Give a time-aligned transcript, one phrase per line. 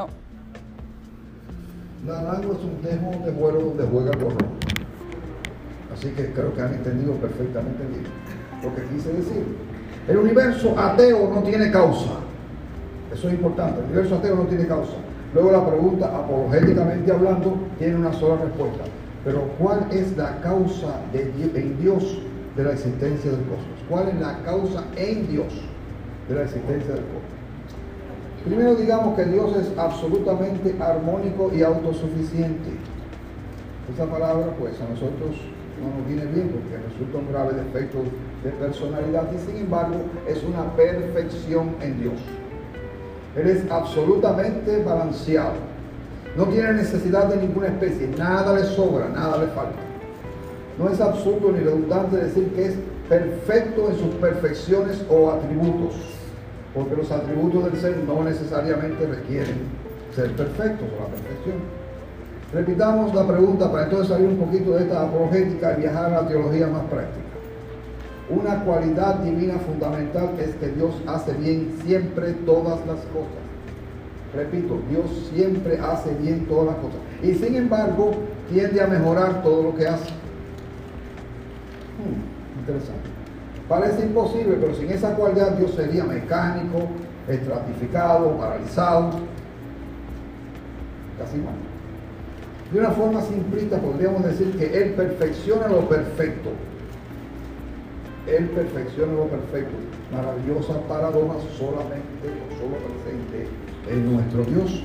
[0.00, 0.08] No.
[2.06, 4.48] Naranjo es un tema de vuelo donde juega el borrón.
[5.92, 8.04] Así que creo que han entendido perfectamente bien
[8.62, 9.44] lo que quise decir.
[10.08, 12.12] El universo ateo no tiene causa.
[13.12, 13.80] Eso es importante.
[13.80, 14.94] El universo ateo no tiene causa.
[15.34, 18.84] Luego la pregunta, apologéticamente hablando, tiene una sola respuesta.
[19.24, 21.22] Pero ¿cuál es la causa de,
[21.54, 22.22] en Dios
[22.56, 23.78] de la existencia del cosmos?
[23.88, 25.52] ¿Cuál es la causa en Dios
[26.28, 27.39] de la existencia del cosmos?
[28.44, 32.70] Primero digamos que Dios es absolutamente armónico y autosuficiente.
[33.92, 35.36] Esa palabra pues a nosotros
[35.80, 37.98] no nos viene bien porque resulta un grave defecto
[38.44, 42.20] de personalidad y sin embargo es una perfección en Dios.
[43.36, 45.54] Él es absolutamente balanceado.
[46.36, 49.78] No tiene necesidad de ninguna especie, nada le sobra, nada le falta.
[50.78, 52.74] No es absurdo ni redundante decir que es
[53.08, 55.94] perfecto en sus perfecciones o atributos,
[56.74, 59.58] porque los atributos del ser no necesariamente requieren
[60.14, 61.56] ser perfectos o la perfección.
[62.52, 66.28] Repitamos la pregunta para entonces salir un poquito de esta apologética y viajar a la
[66.28, 67.26] teología más práctica.
[68.28, 73.40] Una cualidad divina fundamental es que Dios hace bien siempre todas las cosas.
[74.34, 77.00] Repito, Dios siempre hace bien todas las cosas.
[77.22, 78.12] Y sin embargo,
[78.48, 80.10] tiende a mejorar todo lo que hace.
[81.98, 83.19] Hmm, interesante.
[83.70, 86.88] Parece imposible, pero sin esa cualidad Dios sería mecánico,
[87.26, 89.10] estratificado, paralizado.
[91.18, 91.54] Casi mal.
[92.70, 96.50] De una forma simplista podríamos decir que Él perfecciona lo perfecto
[98.26, 99.76] él perfecciona lo perfecto.
[100.12, 103.48] Maravillosa paradoja solamente o solo presente
[103.88, 104.82] en nuestro Dios.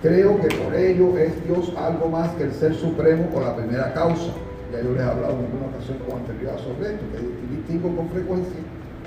[0.00, 3.92] Creo que por ello es Dios algo más que el ser supremo o la primera
[3.94, 4.32] causa.
[4.72, 8.08] Ya yo les he hablado en alguna ocasión con anterioridad sobre esto, que distingo con
[8.08, 8.60] frecuencia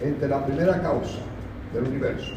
[0.04, 1.20] entre la primera causa
[1.74, 2.34] del universo,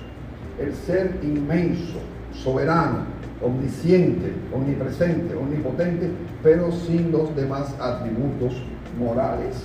[0.58, 1.98] el ser inmenso,
[2.32, 3.04] soberano,
[3.42, 6.10] omnisciente, omnipresente, omnipotente,
[6.42, 8.62] pero sin los demás atributos
[8.98, 9.56] morales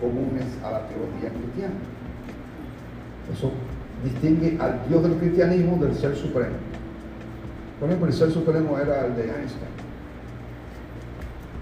[0.00, 1.74] comunes a la teología cristiana.
[3.32, 3.50] Eso
[4.04, 6.56] distingue al Dios del cristianismo del ser supremo.
[7.78, 9.85] Por ejemplo, el ser supremo era el de Einstein.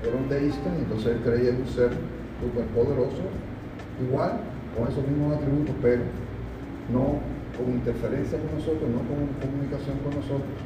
[0.05, 1.91] Era un deísta y entonces él creía en un ser
[2.41, 3.25] superpoderoso,
[4.05, 4.33] igual,
[4.77, 6.03] con esos mismos atributos, pero
[6.93, 7.21] no
[7.57, 10.57] con interferencia con nosotros, no con comunicación con nosotros,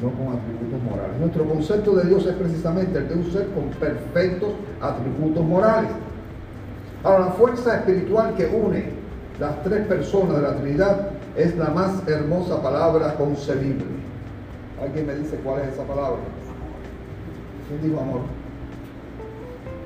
[0.00, 1.18] no con atributos morales.
[1.20, 4.50] Nuestro concepto de Dios es precisamente el de un ser con perfectos
[4.80, 5.90] atributos morales.
[7.04, 9.02] Ahora, la fuerza espiritual que une
[9.40, 13.84] las tres personas de la Trinidad es la más hermosa palabra concebible.
[14.80, 16.20] ¿Alguien me dice cuál es esa palabra?
[17.68, 18.41] ¿Quién dijo amor?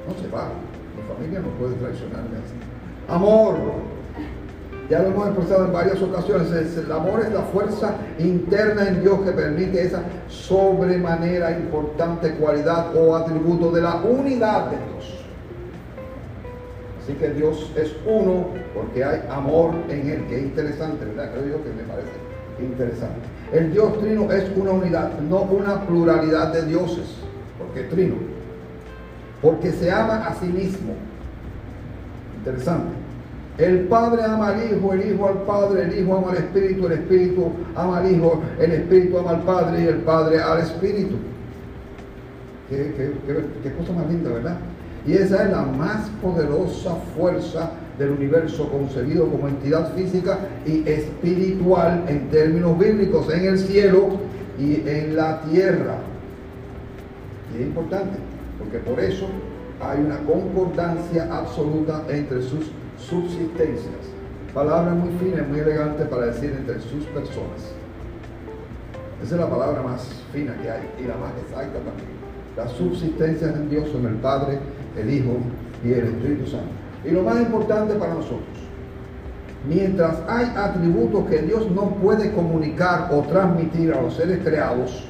[0.07, 0.49] No se va.
[0.97, 2.55] Mi familia no puede traicionarme así.
[3.09, 3.57] Amor.
[4.89, 6.77] Ya lo hemos expresado en varias ocasiones.
[6.77, 13.17] El amor es la fuerza interna en Dios que permite esa sobremanera importante cualidad o
[13.17, 15.27] atributo de la unidad de Dios.
[17.03, 21.33] Así que Dios es uno porque hay amor en él, que es interesante, ¿verdad?
[21.33, 22.11] Creo yo que me parece
[22.61, 23.21] interesante.
[23.53, 27.07] El Dios trino es una unidad, no una pluralidad de dioses,
[27.59, 28.36] porque trino.
[29.47, 30.95] Porque se ama a sí mismo.
[32.39, 32.97] Interesante.
[33.59, 36.93] El Padre ama al Hijo, el Hijo al Padre, el Hijo ama al Espíritu, el
[36.95, 41.15] Espíritu ama al Hijo, el Espíritu ama al Padre y el Padre al Espíritu.
[42.69, 43.13] Qué,
[43.63, 44.57] qué cosa más linda, ¿verdad?
[45.07, 47.71] Y esa es la más poderosa fuerza
[48.01, 54.09] del universo concebido como entidad física y espiritual en términos bíblicos en el cielo
[54.59, 55.99] y en la tierra.
[57.55, 58.19] Es importante,
[58.67, 59.27] porque por eso
[59.81, 63.95] hay una concordancia absoluta entre sus subsistencias.
[64.53, 67.73] Palabra muy fina y muy elegante para decir entre sus personas.
[69.23, 72.17] Esa es la palabra más fina que hay y la más exacta también.
[72.57, 74.59] La subsistencia en Dios son el Padre,
[74.97, 75.37] el Hijo
[75.85, 76.71] y el Espíritu Santo.
[77.05, 78.41] Y lo más importante para nosotros,
[79.69, 85.07] mientras hay atributos que Dios no puede comunicar o transmitir a los seres creados,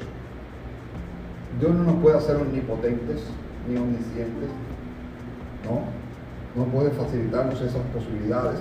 [1.61, 3.23] Dios no nos puede hacer omnipotentes
[3.69, 4.51] ni omniscientes,
[5.65, 5.97] ¿no?
[6.61, 8.59] No puede facilitarnos esas posibilidades.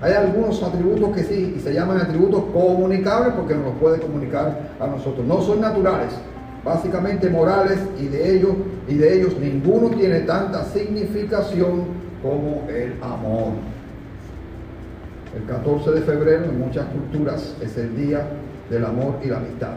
[0.00, 4.72] Hay algunos atributos que sí, y se llaman atributos comunicables porque nos los puede comunicar
[4.80, 5.24] a nosotros.
[5.26, 6.12] No son naturales,
[6.64, 8.52] básicamente morales y de ellos
[8.88, 11.84] y de ellos ninguno tiene tanta significación
[12.22, 13.52] como el amor.
[15.36, 18.26] El 14 de febrero en muchas culturas es el día
[18.70, 19.74] del amor y la amistad.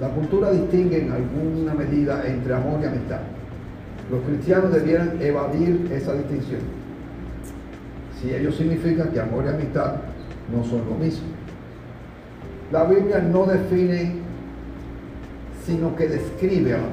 [0.00, 3.20] La cultura distingue en alguna medida entre amor y amistad.
[4.10, 6.60] Los cristianos debieran evadir esa distinción.
[8.20, 9.96] Si ello significa que amor y amistad
[10.54, 11.28] no son lo mismo.
[12.72, 14.28] La Biblia no define
[15.64, 16.88] sino que describe amor.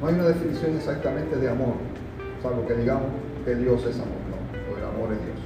[0.00, 1.74] No hay una definición exactamente de amor,
[2.40, 3.08] salvo que digamos
[3.44, 5.38] que Dios es amor, no, o el amor es Dios.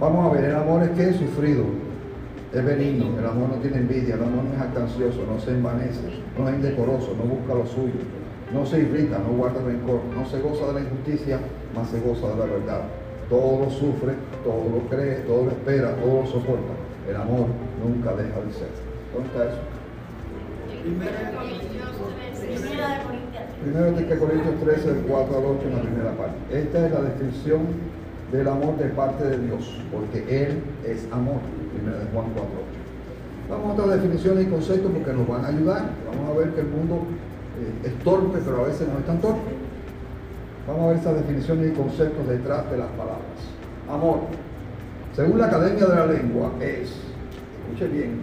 [0.00, 1.66] Vamos a ver, el amor es que es sufrido,
[2.52, 6.00] es benigno, el amor no tiene envidia, el amor no es actancioso, no se envanece,
[6.36, 8.02] no es indecoroso, no busca lo suyo,
[8.52, 11.38] no se irrita, no guarda rencor, no se goza de la injusticia,
[11.74, 12.82] más se goza de la verdad.
[13.28, 16.74] Todo lo sufre, todo lo cree, todo lo espera, todo lo soporta.
[17.08, 17.46] El amor
[17.78, 18.68] nunca deja de ser.
[19.14, 19.62] ¿Dónde está eso?
[23.62, 26.58] Primero de Corintios 13, del 4 al 8 en la primera parte.
[26.58, 27.60] Esta es la descripción
[28.32, 31.38] del amor de parte de Dios, porque Él es amor.
[31.80, 32.80] Primera de Juan 4, 8.
[33.48, 35.82] Vamos a otras definiciones y conceptos porque nos van a ayudar.
[36.06, 37.02] Vamos a ver que el mundo
[37.58, 39.50] eh, es torpe, pero a veces no es tan torpe.
[40.68, 43.40] Vamos a ver esas definiciones y conceptos detrás de las palabras.
[43.88, 44.20] Amor,
[45.16, 46.92] según la Academia de la Lengua, es,
[47.64, 48.20] escuche bien,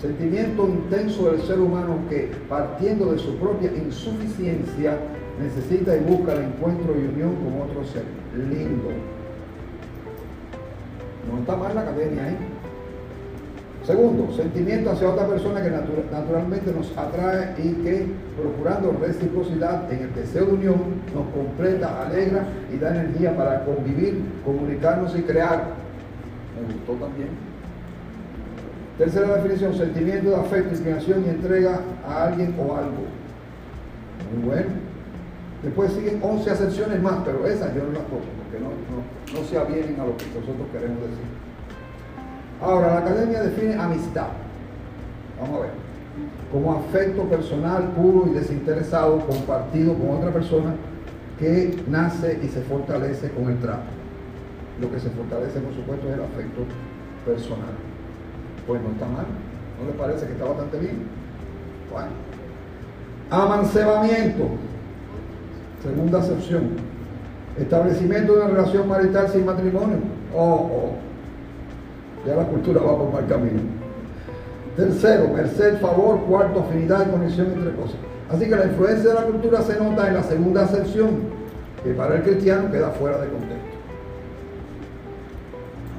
[0.00, 4.98] sentimiento intenso del ser humano que, partiendo de su propia insuficiencia,
[5.42, 8.04] necesita y busca el encuentro y unión con otro ser.
[8.36, 8.90] Lindo.
[11.30, 12.36] No está mal la academia ahí.
[13.86, 18.06] Segundo, sentimiento hacia otra persona que naturalmente nos atrae y que,
[18.36, 20.76] procurando reciprocidad en el deseo de unión,
[21.14, 25.64] nos completa, alegra y da energía para convivir, comunicarnos y crear.
[26.54, 27.28] Me gustó también.
[28.98, 33.08] Tercera definición, sentimiento de afecto, inclinación y entrega a alguien o algo.
[34.34, 34.68] Muy bueno.
[35.62, 39.98] Después siguen 11 acepciones más, pero esas yo no las toco porque no, se avienen
[40.00, 41.39] a lo que nosotros queremos decir.
[42.60, 44.28] Ahora, la academia define amistad.
[45.40, 45.70] Vamos a ver.
[46.52, 50.74] Como afecto personal puro y desinteresado compartido con otra persona
[51.38, 53.88] que nace y se fortalece con el trato.
[54.80, 56.62] Lo que se fortalece, por supuesto, es el afecto
[57.24, 57.90] personal
[58.70, 59.26] pues no está mal.
[59.80, 61.02] ¿No le parece que está bastante bien?
[61.90, 62.10] Bueno.
[63.30, 64.44] Amancebamiento.
[65.82, 66.70] Segunda acepción.
[67.58, 69.96] Establecimiento de una relación marital sin matrimonio.
[70.34, 71.09] Oh, oh.
[72.26, 73.60] Ya la cultura va por mal camino.
[74.76, 76.20] Tercero, merced, favor.
[76.20, 77.96] Cuarto, afinidad y conexión entre cosas.
[78.30, 81.10] Así que la influencia de la cultura se nota en la segunda acepción,
[81.82, 83.70] que para el cristiano queda fuera de contexto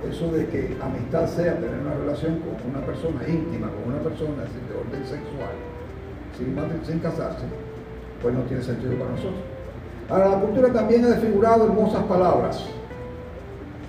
[0.10, 4.44] eso de que amistad sea tener una relación con una persona íntima, con una persona
[4.44, 5.56] de orden sexual,
[6.86, 7.46] sin, casarse,
[8.22, 9.42] pues no tiene sentido para nosotros.
[10.10, 12.66] Ahora, la cultura también ha desfigurado hermosas palabras,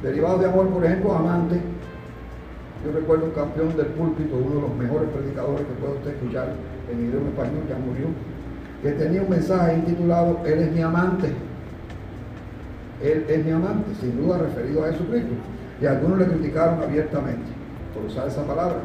[0.02, 1.56] derivados de amor, por ejemplo, amante.
[3.12, 6.54] Recuerdo un campeón del púlpito, uno de los mejores predicadores que puede usted escuchar
[6.90, 8.06] en idioma español, ya murió,
[8.80, 11.28] que tenía un mensaje intitulado Él es mi amante.
[13.02, 15.28] Él es mi amante, sin duda referido a Jesucristo.
[15.82, 17.52] Y algunos le criticaron abiertamente
[17.92, 18.78] por usar esa palabra.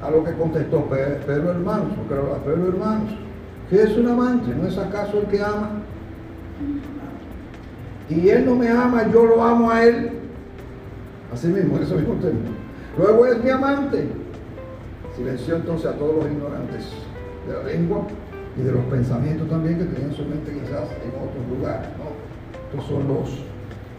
[0.00, 3.10] A lo que contestó Pedro hermanos, porque era Pedro hermanos,
[3.68, 5.82] que es un amante, ¿no es acaso el que ama?
[8.08, 10.12] Y él no me ama, yo lo amo a él.
[11.30, 12.65] Así mismo, eso mismo término.
[12.96, 14.08] Luego es mi amante.
[15.16, 16.92] Silenció entonces a todos los ignorantes
[17.46, 18.06] de la lengua
[18.58, 21.88] y de los pensamientos también que tenían su mente quizás en otros lugares.
[22.70, 23.42] Estos son los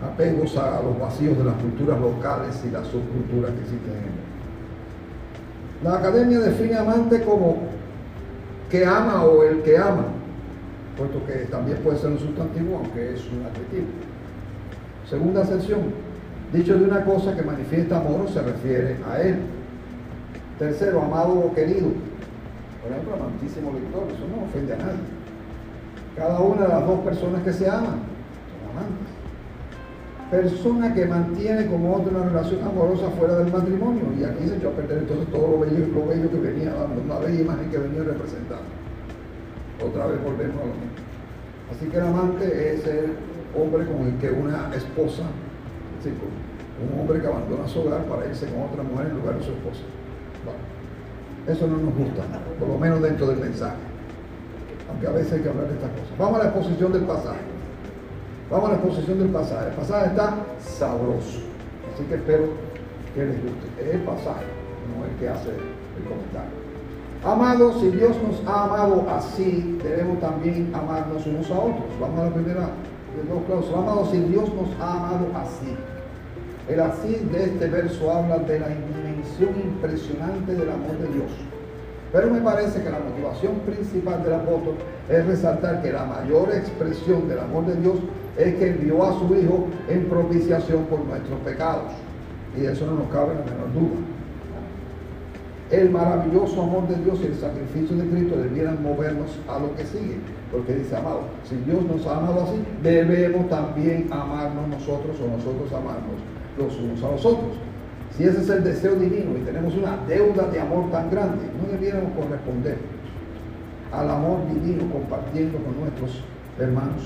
[0.01, 5.83] apegos a los vacíos de las culturas locales y las subculturas que existen en el
[5.83, 7.57] La academia define amante como
[8.69, 10.05] que ama o el que ama,
[10.97, 13.87] puesto que también puede ser un sustantivo, aunque es un adjetivo.
[15.09, 16.06] Segunda sección,
[16.53, 19.37] dicho de una cosa que manifiesta amor se refiere a él.
[20.59, 21.89] Tercero, amado o querido.
[22.81, 25.17] Por ejemplo, amantísimo lector, eso no ofende a nadie.
[26.15, 27.99] Cada una de las dos personas que se aman
[28.49, 29.17] son amantes
[30.29, 34.03] persona que mantiene como otra una relación amorosa fuera del matrimonio.
[34.19, 37.01] Y aquí se echó a perder entonces todo lo bello, lo bello que venía dando,
[37.01, 38.67] una bella imagen que venía representando.
[39.85, 40.97] Otra vez volvemos a lo mismo.
[41.71, 43.13] Así que el amante es el
[43.55, 45.23] hombre con el que una esposa,
[46.09, 49.51] un hombre que abandona su hogar para irse con otra mujer en lugar de su
[49.51, 49.81] esposa.
[51.47, 52.23] Eso no nos gusta,
[52.59, 53.77] por lo menos dentro del mensaje.
[54.89, 56.17] Aunque a veces hay que hablar de estas cosas.
[56.17, 57.39] Vamos a la exposición del pasaje.
[58.51, 59.67] Vamos a la exposición del pasaje.
[59.69, 61.39] El pasaje está sabroso.
[61.93, 62.45] Así que espero
[63.15, 63.67] que les guste.
[63.81, 64.45] Es el pasaje,
[64.91, 66.67] no el que hace el comentario.
[67.23, 71.99] Amados, si Dios nos ha amado así, debemos también amarnos unos a otros.
[71.99, 73.73] Vamos a la primera de dos clausos.
[73.73, 75.75] Amados, si Dios nos ha amado así.
[76.69, 81.31] El así de este verso habla de la dimensión impresionante del amor de Dios.
[82.11, 84.75] Pero me parece que la motivación principal del apóstol
[85.09, 87.95] es resaltar que la mayor expresión del amor de Dios
[88.37, 91.93] es que envió a su Hijo en propiciación por nuestros pecados.
[92.57, 93.99] Y eso no nos cabe la menor duda.
[95.71, 99.85] el maravilloso amor de Dios y el sacrificio de Cristo debieran movernos a lo que
[99.85, 100.17] sigue.
[100.51, 105.71] Porque dice, amado, si Dios nos ha amado así, debemos también amarnos nosotros o nosotros
[105.71, 107.51] amarnos los unos a los otros.
[108.15, 111.71] Si ese es el deseo divino y tenemos una deuda de amor tan grande, no
[111.71, 112.77] debiéramos corresponder
[113.91, 116.23] al amor divino compartiendo con nuestros
[116.59, 117.03] hermanos.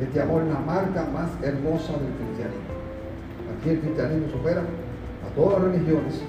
[0.00, 2.70] Este amor es la marca más hermosa del cristianismo.
[3.58, 6.22] Aquí el cristianismo supera a todas las religiones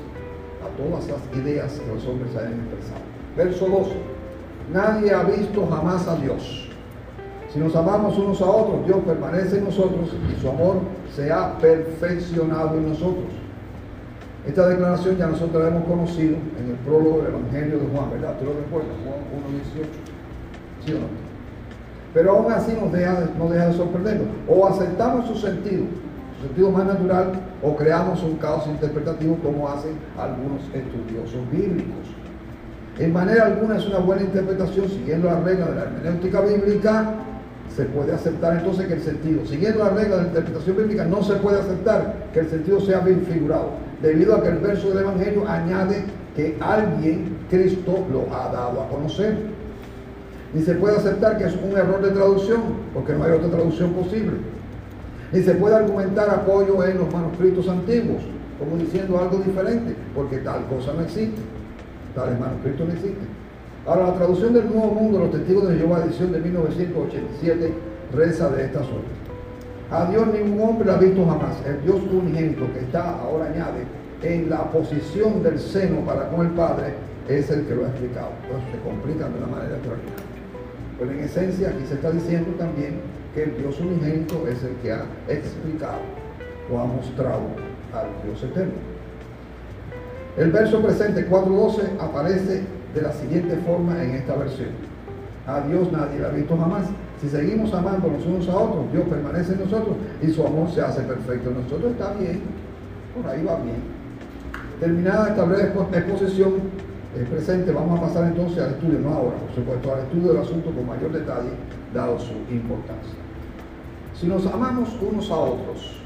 [0.61, 3.01] a todas las ideas que los hombres hayan expresado.
[3.35, 3.91] Verso 12.
[4.71, 6.69] Nadie ha visto jamás a Dios.
[7.53, 10.77] Si nos amamos unos a otros, Dios permanece en nosotros y su amor
[11.13, 13.27] se ha perfeccionado en nosotros.
[14.47, 18.37] Esta declaración ya nosotros la hemos conocido en el prólogo del Evangelio de Juan, ¿verdad?
[18.37, 18.95] ¿Te lo recuerdas?
[19.03, 19.19] Juan
[19.83, 20.85] 1.18.
[20.85, 21.07] ¿Sí o no?
[22.13, 24.27] Pero aún así nos deja, nos deja de sorprendernos.
[24.47, 25.83] O aceptamos su sentido
[26.41, 32.07] sentido más natural o creamos un caos interpretativo como hacen algunos estudiosos bíblicos.
[32.99, 37.13] En manera alguna es una buena interpretación, siguiendo la regla de la hermenéutica bíblica,
[37.75, 41.23] se puede aceptar entonces que el sentido, siguiendo la regla de la interpretación bíblica, no
[41.23, 43.69] se puede aceptar que el sentido sea bien figurado,
[44.01, 46.03] debido a que el verso del Evangelio añade
[46.35, 49.37] que alguien, Cristo, lo ha dado a conocer.
[50.53, 52.61] Ni se puede aceptar que es un error de traducción,
[52.93, 54.33] porque no hay otra traducción posible.
[55.31, 58.21] Ni se puede argumentar apoyo en los manuscritos antiguos,
[58.59, 61.41] como diciendo algo diferente, porque tal cosa no existe.
[62.13, 63.30] Tales manuscritos no existen.
[63.85, 67.73] Ahora, la traducción del Nuevo Mundo, los testigos de Jehová, edición de 1987,
[68.13, 69.09] reza de esta suerte.
[69.89, 71.57] A Dios ningún hombre ha visto jamás.
[71.65, 73.83] El Dios unigénito que está, ahora añade,
[74.21, 76.93] en la posición del seno para con el Padre,
[77.27, 78.29] es el que lo ha explicado.
[78.47, 80.25] Pues se complica de una manera extraordinaria.
[80.99, 82.99] Pero en esencia aquí se está diciendo también
[83.33, 86.01] que el Dios unigénito es el que ha explicado
[86.71, 87.41] o ha mostrado
[87.93, 88.73] al Dios eterno.
[90.37, 92.61] El verso presente 4.12 aparece
[92.93, 94.69] de la siguiente forma en esta versión.
[95.47, 96.87] A Dios nadie lo ha visto jamás.
[97.21, 101.01] Si seguimos amándonos unos a otros, Dios permanece en nosotros y su amor se hace
[101.01, 101.91] perfecto en nosotros.
[101.91, 102.41] Está bien,
[103.15, 104.01] por ahí va bien.
[104.79, 106.53] Terminada esta breve exposición
[107.15, 110.41] eh, presente, vamos a pasar entonces al estudio, no ahora, por supuesto, al estudio del
[110.41, 111.49] asunto con mayor detalle,
[111.93, 113.19] dado su importancia.
[114.15, 116.01] Si nos amamos unos a otros,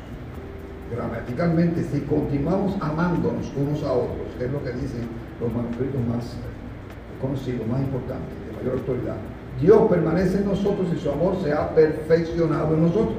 [0.92, 5.08] gramaticalmente, si continuamos amándonos unos a otros, es lo que dicen
[5.40, 6.36] los manuscritos más
[7.22, 9.16] conocidos, más importantes, de mayor autoridad,
[9.62, 13.16] Dios permanece en nosotros y su amor se ha perfeccionado en nosotros.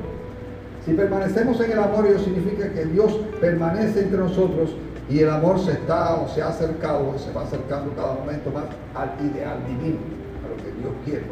[0.84, 4.76] Si permanecemos en el amor, ello significa que Dios permanece entre nosotros
[5.08, 8.64] y el amor se está o se ha acercado, se va acercando cada momento más
[8.94, 9.98] al ideal divino,
[10.44, 11.24] a lo que Dios quiere.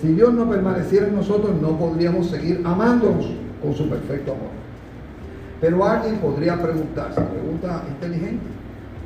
[0.00, 3.26] Si Dios no permaneciera en nosotros, no podríamos seguir amándonos
[3.62, 4.50] con su perfecto amor.
[5.60, 8.44] Pero alguien podría preguntarse, pregunta inteligente,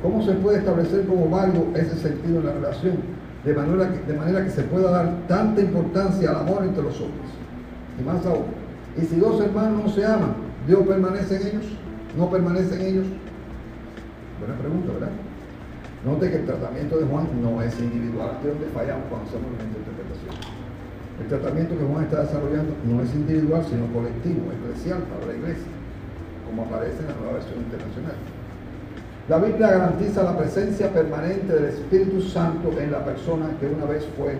[0.01, 2.97] ¿cómo se puede establecer como válido ese sentido en la relación?
[3.43, 7.31] De manera, que, se pueda dar tanta importancia al amor entre los hombres.
[7.99, 8.45] Y más aún,
[9.01, 10.35] y si dos hermanos no se aman,
[10.67, 11.65] ¿Dios permanece en ellos?
[12.17, 13.07] ¿No permanece en ellos?
[14.39, 15.11] Buena pregunta, ¿verdad?
[16.05, 19.63] Note que el tratamiento de Juan no es individual, aquí donde fallamos cuando hacemos la
[19.63, 20.33] interpretación.
[21.21, 25.71] El tratamiento que Juan está desarrollando no es individual, sino colectivo, especial para la iglesia,
[26.45, 28.17] como aparece en la nueva versión internacional.
[29.29, 34.07] La Biblia garantiza la presencia permanente del Espíritu Santo en la persona que una vez
[34.15, 34.37] fue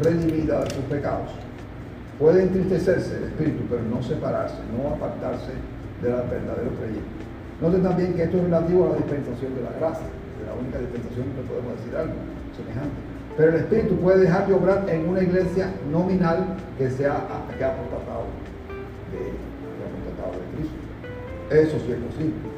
[0.00, 1.30] redimida de sus pecados.
[2.20, 5.50] Puede entristecerse el Espíritu, pero no separarse, no apartarse
[6.00, 7.18] de la verdadero creyente.
[7.60, 10.78] Noten también que esto es relativo a la dispensación de la gracia, de la única
[10.78, 12.14] dispensación que podemos decir algo
[12.54, 12.94] semejante.
[13.36, 17.26] Pero el Espíritu puede dejar de obrar en una iglesia nominal que, sea,
[17.58, 18.30] que ha apostatado
[19.10, 20.78] de, de Cristo.
[21.50, 22.57] Eso sí es posible.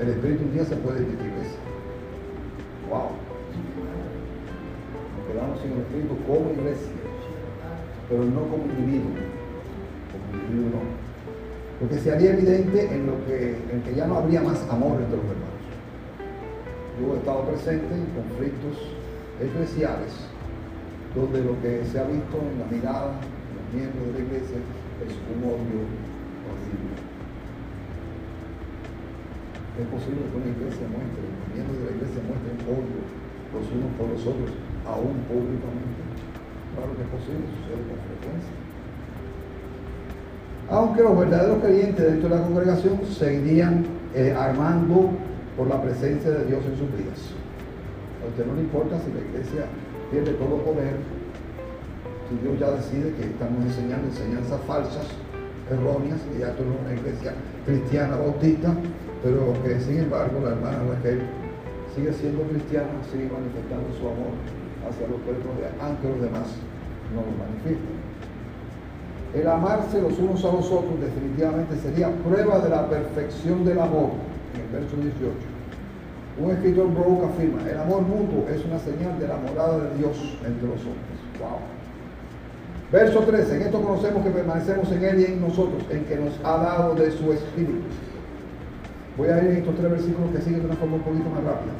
[0.00, 1.60] El Espíritu un día se puede ir de iglesia.
[2.88, 3.12] Wow.
[5.16, 6.92] Nos quedamos sin el Espíritu como iglesia,
[8.08, 9.12] pero no como individuo.
[10.08, 10.82] Como individuo no.
[11.78, 15.16] Porque se haría evidente en lo que, en que ya no habría más amor entre
[15.16, 15.62] los hermanos.
[16.98, 18.80] Yo he estado presente en conflictos
[19.40, 20.12] eclesiales,
[21.14, 24.56] donde lo que se ha visto en la mirada de los miembros de la iglesia
[25.04, 25.84] es un odio
[26.48, 27.11] horrible.
[29.72, 33.00] Es posible que una iglesia muestre, miembros de la iglesia muestren odio
[33.56, 34.52] los unos por los otros,
[34.84, 36.00] aún públicamente.
[36.76, 38.54] Claro que es posible, sucede con frecuencia.
[40.68, 45.08] Aunque los verdaderos creyentes dentro de la congregación seguirían eh, armando
[45.56, 47.32] por la presencia de Dios en sus vidas.
[48.24, 49.68] A usted no le importa si la iglesia
[50.10, 50.96] pierde todo poder,
[52.28, 55.08] si Dios ya decide que estamos enseñando enseñanzas falsas,
[55.72, 57.32] erróneas, y esto es una iglesia
[57.66, 58.74] cristiana bautista,
[59.22, 61.22] pero que sin embargo la hermana Raquel
[61.94, 64.34] sigue siendo cristiana, sigue manifestando su amor
[64.88, 66.48] hacia los que rodean, aunque los demás
[67.14, 68.02] no lo manifiesten.
[69.34, 74.10] El amarse los unos a los otros definitivamente sería prueba de la perfección del amor,
[74.54, 75.32] en el verso 18.
[76.40, 80.16] Un escritor Broke afirma, el amor mutuo es una señal de la morada de Dios
[80.44, 81.16] entre los hombres.
[81.40, 81.81] Wow.
[82.92, 86.38] Verso 13, en esto conocemos que permanecemos en Él y en nosotros, en que nos
[86.44, 87.88] ha dado de su Espíritu.
[89.16, 91.72] Voy a en estos tres versículos que siguen de una forma un poquito más rápida.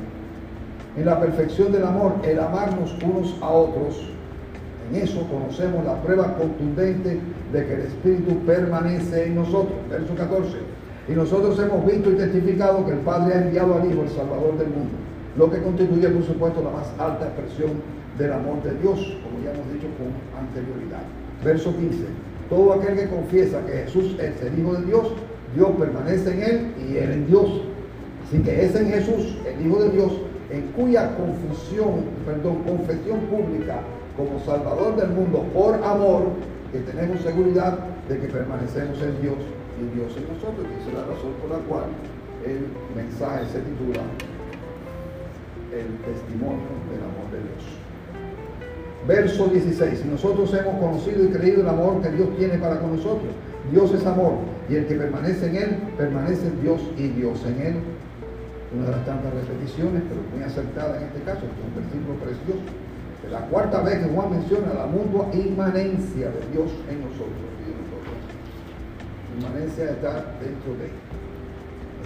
[0.97, 4.09] En la perfección del amor, el amarnos unos a otros,
[4.89, 7.21] en eso conocemos la prueba contundente
[7.53, 9.77] de que el Espíritu permanece en nosotros.
[9.91, 10.49] Verso 14.
[11.09, 14.57] Y nosotros hemos visto y testificado que el Padre ha enviado al Hijo, el Salvador
[14.57, 14.93] del mundo,
[15.37, 19.53] lo que constituye, por supuesto, la más alta expresión del amor de Dios, como ya
[19.53, 21.03] hemos dicho con anterioridad.
[21.45, 22.05] Verso 15.
[22.49, 25.13] Todo aquel que confiesa que Jesús es el Hijo de Dios,
[25.55, 27.63] Dios permanece en él y él en Dios.
[28.27, 30.13] Así que es en Jesús, el Hijo de Dios,
[30.51, 33.81] en cuya confusión, perdón, confesión pública
[34.17, 36.25] como Salvador del mundo por amor,
[36.71, 37.79] que tenemos seguridad
[38.09, 39.39] de que permanecemos en Dios
[39.81, 40.67] y Dios en nosotros.
[40.81, 41.85] Esa es la razón por la cual
[42.45, 44.03] el mensaje se titula
[45.73, 47.82] El testimonio del amor de Dios.
[49.07, 50.07] Verso 16.
[50.07, 53.33] Nosotros hemos conocido y creído el amor que Dios tiene para con nosotros.
[53.71, 54.35] Dios es amor
[54.69, 57.75] y el que permanece en Él, permanece en Dios y Dios en Él.
[58.75, 62.63] Una de las tantas repeticiones, pero muy acertada en este caso, es un versículo precioso.
[63.27, 67.71] Es la cuarta vez que Juan menciona la mutua inmanencia de Dios en nosotros y
[67.71, 68.17] en nosotros.
[69.39, 70.97] Inmanencia está dentro de Él.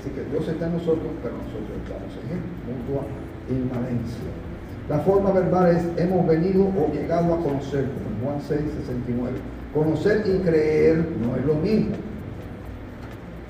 [0.01, 2.43] Así que Dios está en nosotros, pero nosotros estamos en Él.
[2.67, 3.05] Mutua
[3.49, 4.46] inmanencia.
[4.89, 7.87] La forma verbal es hemos venido o llegado a conocer,
[8.23, 9.33] Juan 6, 69.
[9.75, 11.97] Conocer y creer no es lo mismo.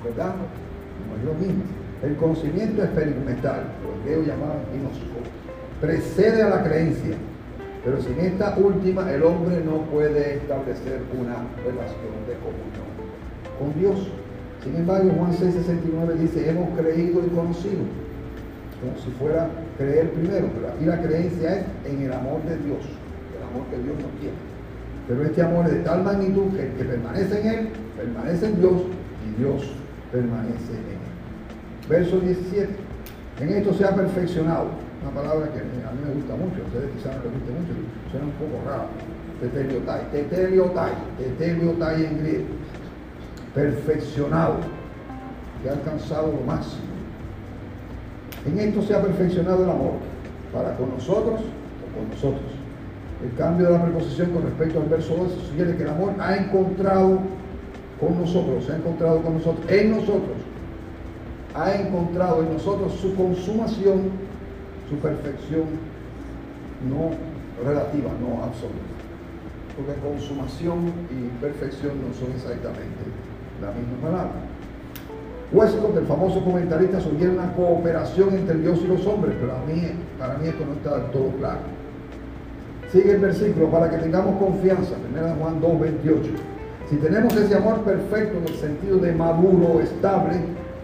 [0.03, 0.33] ¿Verdad?
[0.33, 1.63] No es lo mismo.
[2.01, 4.57] El conocimiento experimental, lo que ellos llamaban
[5.79, 7.15] precede a la creencia.
[7.85, 12.97] Pero sin esta última, el hombre no puede establecer una relación de comunión
[13.59, 14.09] con Dios.
[14.63, 18.06] Sin embargo, Juan 6:69 dice, hemos creído y conocido
[18.79, 22.85] como si fuera creer primero, pero aquí la creencia es en el amor de Dios,
[23.35, 24.37] el amor que Dios nos tiene.
[25.07, 28.59] Pero este amor es de tal magnitud que el que permanece en Él, permanece en
[28.59, 28.81] Dios
[29.25, 29.71] y Dios
[30.11, 31.07] permanece en Él.
[31.89, 32.67] Verso 17.
[33.39, 34.67] En esto se ha perfeccionado.
[35.01, 37.73] Una palabra que a mí me gusta mucho, ustedes quizás no les mucho,
[38.11, 38.89] suena un poco raro.
[39.39, 42.45] Teteliotai, teteliotai, teteliotai en griego.
[43.53, 44.57] Perfeccionado,
[45.61, 46.86] que ha alcanzado lo máximo.
[48.45, 49.93] En esto se ha perfeccionado el amor,
[50.53, 52.51] para con nosotros o con nosotros.
[53.23, 56.35] El cambio de la preposición con respecto al verso 2 sugiere que el amor ha
[56.37, 57.19] encontrado
[57.99, 60.37] con nosotros, se ha encontrado con nosotros, en nosotros,
[61.55, 64.11] ha encontrado en nosotros su consumación,
[64.87, 65.65] su perfección,
[66.87, 67.11] no
[67.65, 68.85] relativa, no absoluta.
[69.75, 73.01] Porque consumación y perfección no son exactamente
[73.61, 74.56] la misma palabra.
[75.51, 79.81] Westcott, el famoso comentarista, sugiere una cooperación entre Dios y los hombres, pero a mí,
[80.19, 81.59] para mí esto no está del todo claro.
[82.91, 86.29] Sigue el versículo, para que tengamos confianza, 1 Juan 2, 28.
[86.89, 90.35] Si tenemos ese amor perfecto en el sentido de maduro, estable,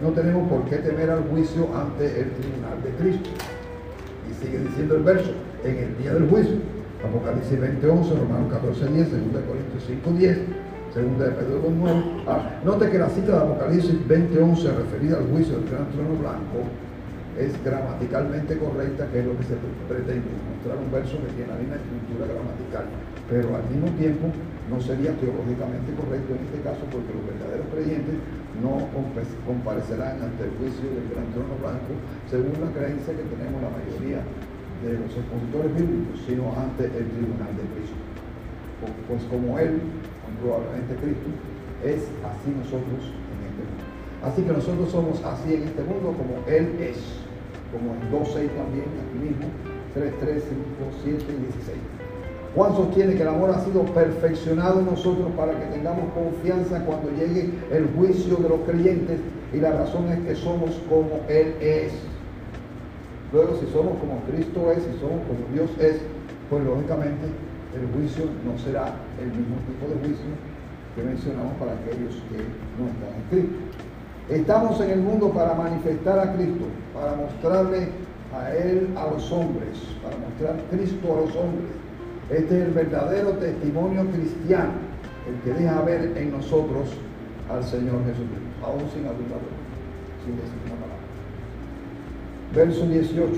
[0.02, 3.30] no tenemos por qué temer al juicio ante el tribunal de Cristo.
[4.30, 5.30] Y sigue diciendo el verso,
[5.62, 6.56] en el día del juicio,
[7.06, 10.38] Apocalipsis 20, 11, Romanos 14, 10, 2 Corintios 5, 10,
[10.94, 12.22] segunda de Pedro 2.9.
[12.30, 16.62] Ah, note que la cita de Apocalipsis 20.11 referida al juicio del gran trono blanco
[17.34, 19.58] es gramaticalmente correcta, que es lo que se
[19.90, 22.86] pretende, mostrar un verso que tiene la misma estructura gramatical,
[23.26, 24.30] pero al mismo tiempo
[24.70, 28.14] no sería teológicamente correcto en este caso porque los verdaderos creyentes
[28.62, 28.86] no
[29.50, 31.90] comparecerán ante el juicio del gran trono blanco
[32.30, 37.50] según la creencia que tenemos la mayoría de los expositores bíblicos, sino ante el tribunal
[37.58, 37.98] de Cristo.
[39.10, 39.82] Pues como Él,
[40.44, 41.28] probablemente Cristo,
[41.80, 43.00] es así nosotros
[43.32, 43.84] en este mundo.
[44.20, 47.00] Así que nosotros somos así en este mundo como Él es,
[47.72, 49.48] como en 2.6 también, aquí mismo,
[49.96, 52.04] 3, 3, 5, 7 y 16.
[52.54, 57.10] Juan sostiene que el amor ha sido perfeccionado en nosotros para que tengamos confianza cuando
[57.10, 59.18] llegue el juicio de los creyentes
[59.52, 61.92] y la razón es que somos como Él es.
[63.32, 65.98] Luego, si somos como Cristo es, si somos como Dios es,
[66.48, 67.26] pues lógicamente
[67.74, 70.30] el juicio no será el mismo tipo de juicio
[70.94, 72.38] que mencionamos para aquellos que
[72.78, 73.58] no están en Cristo.
[74.30, 77.88] Estamos en el mundo para manifestar a Cristo, para mostrarle
[78.32, 81.68] a Él a los hombres, para mostrar Cristo a los hombres.
[82.30, 84.72] Este es el verdadero testimonio cristiano,
[85.28, 86.90] el que deja ver en nosotros
[87.50, 89.42] al Señor Jesucristo, aún sin hablar,
[90.24, 91.04] sin decir una palabra.
[92.54, 93.32] Verso 18.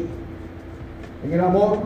[1.25, 1.79] En el amor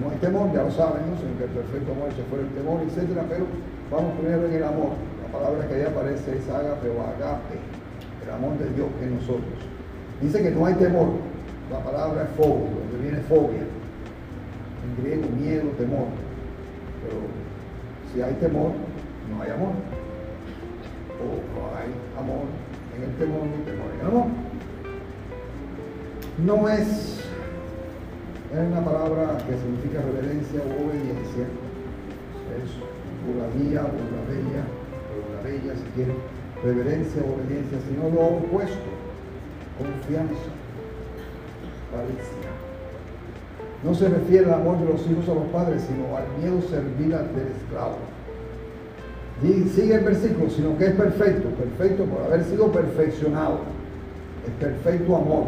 [0.00, 1.18] no hay temor, ya lo saben, ¿no?
[1.18, 3.18] sino que el perfecto amor se fuera el temor, etc.
[3.28, 3.46] Pero
[3.90, 4.94] vamos primero en el amor.
[5.26, 7.58] La palabra que ahí aparece es agape o agape,
[8.24, 9.58] el amor de Dios en nosotros.
[10.22, 11.08] Dice que no hay temor.
[11.70, 13.60] La palabra es fobia, donde viene fobia.
[13.60, 16.06] En griego, miedo, temor.
[17.02, 17.18] Pero
[18.12, 18.72] si hay temor,
[19.30, 19.74] no hay amor.
[21.18, 21.26] O
[21.58, 22.46] no hay amor
[22.96, 24.26] en el temor, ni temor en el amor.
[26.38, 27.17] No es
[28.52, 31.44] es una palabra que significa reverencia o obediencia.
[32.56, 32.72] Es
[33.28, 33.82] buladía,
[34.24, 36.14] bella, la bella si quiere,
[36.64, 38.88] reverencia o obediencia, sino lo opuesto,
[39.76, 40.48] confianza,
[41.92, 42.48] paricia.
[43.84, 47.10] No se refiere al amor de los hijos a los padres, sino al miedo servil
[47.10, 48.00] del esclavo.
[49.42, 53.60] Y sigue el versículo, sino que es perfecto, perfecto por haber sido perfeccionado.
[54.46, 55.44] Es perfecto amor,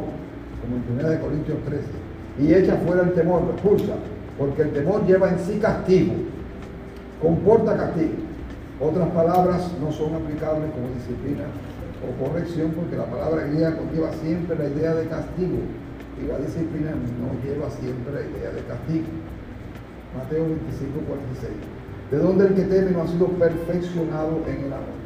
[0.61, 2.00] como en 1 Corintios 13
[2.41, 3.95] y echa fuera el temor, lo expulsa,
[4.39, 6.15] porque el temor lleva en sí castigo,
[7.21, 8.15] comporta castigo.
[8.81, 11.45] Otras palabras no son aplicables como disciplina
[12.01, 15.59] o corrección, porque la palabra griega conlleva siempre la idea de castigo
[16.17, 19.07] y la disciplina no lleva siempre la idea de castigo.
[20.17, 21.53] Mateo 25, 46.
[22.11, 24.99] De donde el que teme no ha sido perfeccionado en el amor.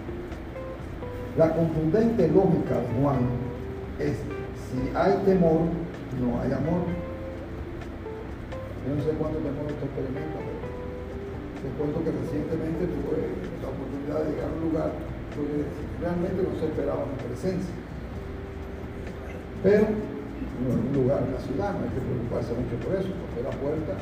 [1.37, 3.19] La contundente lógica de Juan
[3.99, 4.17] es,
[4.71, 5.67] si hay temor,
[6.21, 7.04] no hay amor.
[8.85, 10.61] Yo no sé cuánto temor esto experimenta, pero
[11.65, 13.33] te cuento que recientemente tuve
[13.65, 14.91] la oportunidad de llegar a un lugar
[15.33, 15.65] donde
[16.05, 17.73] realmente no se esperaba mi presencia.
[19.65, 23.41] Pero en un lugar en la ciudad, no hay que preocuparse mucho por eso, porque
[23.41, 23.97] la puerta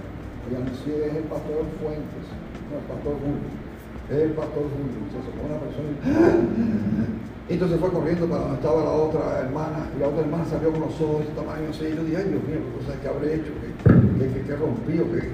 [0.50, 2.26] y anuncié es el pastor Fuentes,
[2.66, 3.46] no el pastor Julio,
[4.10, 4.98] es el pastor Julio.
[5.06, 5.94] Entonces fue una persona
[7.48, 10.70] y entonces fue corriendo para donde estaba la otra hermana, y la otra hermana salió
[10.74, 13.08] con los ojos de tamaño así, y yo dije, ay Dios mío, ¿qué cosa que
[13.08, 13.50] habré hecho?
[14.28, 15.30] Que, rompió, que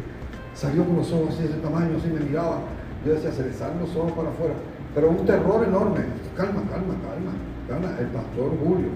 [0.55, 2.61] salió con los ojos así de ese tamaño, así me miraba.
[3.05, 4.55] Yo decía, se le salen los ojos para afuera.
[4.95, 6.01] Pero un terror enorme.
[6.37, 7.33] Calma, calma, calma,
[7.69, 7.99] calma.
[8.01, 8.91] El pastor Julio.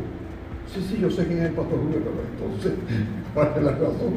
[0.73, 2.73] Sí, sí, yo sé quién es el pastor Julio, pero entonces,
[3.35, 4.13] ¿cuál es la razón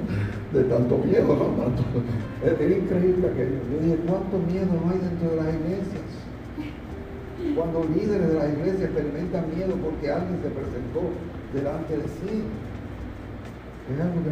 [0.54, 1.28] de tanto miedo?
[1.36, 2.48] No?
[2.48, 3.60] Era increíble aquello.
[3.72, 6.10] Yo dije, ¿cuánto miedo no hay dentro de las iglesias?
[7.56, 11.02] Cuando líderes de las iglesias experimentan miedo porque alguien se presentó
[11.54, 12.44] delante de sí.
[13.86, 14.32] Es algo que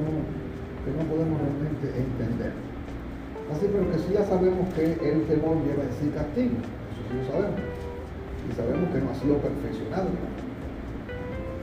[0.83, 2.51] que no podemos realmente entender.
[3.51, 7.13] Así, pero que sí ya sabemos que el temor lleva en sí castigo, eso sí
[7.15, 7.59] lo sabemos.
[8.43, 10.09] Y sabemos que no ha sido perfeccionado.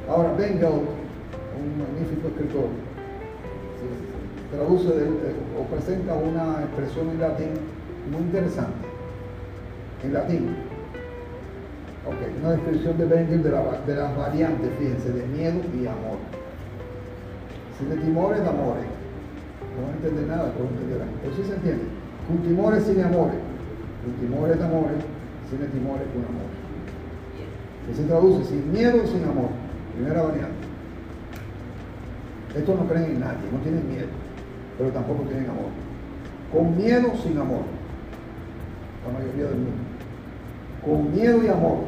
[0.09, 0.89] Ahora, Bengel,
[1.61, 2.69] un magnífico escritor,
[4.51, 7.53] traduce eh, o presenta una expresión en latín
[8.11, 8.89] muy interesante.
[10.05, 10.57] En latín.
[12.09, 16.17] Ok, una descripción de Bengel de, de las variantes, fíjense, de miedo y amor.
[17.79, 19.00] Si de timores, de amores
[19.81, 21.09] no a entender nada, pero entenderán.
[21.23, 21.85] Pero sí se entiende.
[22.29, 23.41] Con timores sin amores.
[24.05, 25.01] Con timores de amores,
[25.49, 26.51] sin timores con amor.
[27.87, 29.51] Que se traduce sin miedo sin amor.
[29.95, 30.71] Primera variante.
[32.57, 34.09] Estos no creen en nadie, no tienen miedo,
[34.77, 35.71] pero tampoco tienen amor.
[36.53, 37.63] Con miedo sin amor.
[39.07, 39.83] La mayoría del mundo.
[40.85, 41.79] Con miedo y amor.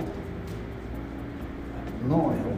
[2.08, 2.52] No, no.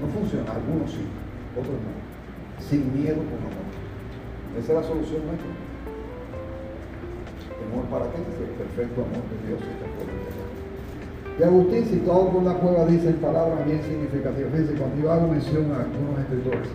[0.00, 0.52] No funciona.
[0.52, 1.04] Algunos sí,
[1.52, 2.64] otros no.
[2.66, 3.73] Sin miedo con amor.
[4.58, 5.50] Esa es la solución nuestra.
[7.58, 8.18] Temor para qué?
[8.22, 9.84] El perfecto amor de Dios es.
[11.36, 14.52] Y Agustín, citado por la cueva, dice palabras bien significativas.
[14.52, 16.68] Fíjense, cuando yo hago mención a algunos escritores,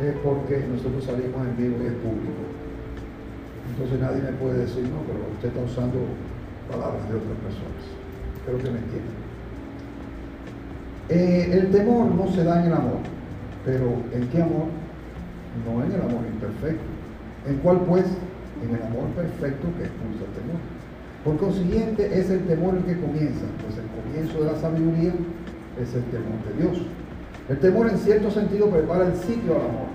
[0.00, 2.42] es porque nosotros salimos en vivo y es público.
[3.68, 5.98] Entonces nadie me puede decir, no, pero usted está usando
[6.70, 7.84] palabras de otras personas.
[8.40, 9.20] Espero que me entiendan.
[11.08, 13.04] Eh, el temor no se da en el amor,
[13.66, 14.72] pero ¿en qué amor?
[15.68, 17.01] No en el amor imperfecto.
[17.46, 18.04] ¿En cuál pues?
[18.62, 20.60] En el amor perfecto que expulsa el temor.
[21.24, 25.14] Por consiguiente, es el temor el que comienza, pues el comienzo de la sabiduría
[25.80, 26.86] es el temor de Dios.
[27.48, 29.90] El temor en cierto sentido prepara el sitio al amor,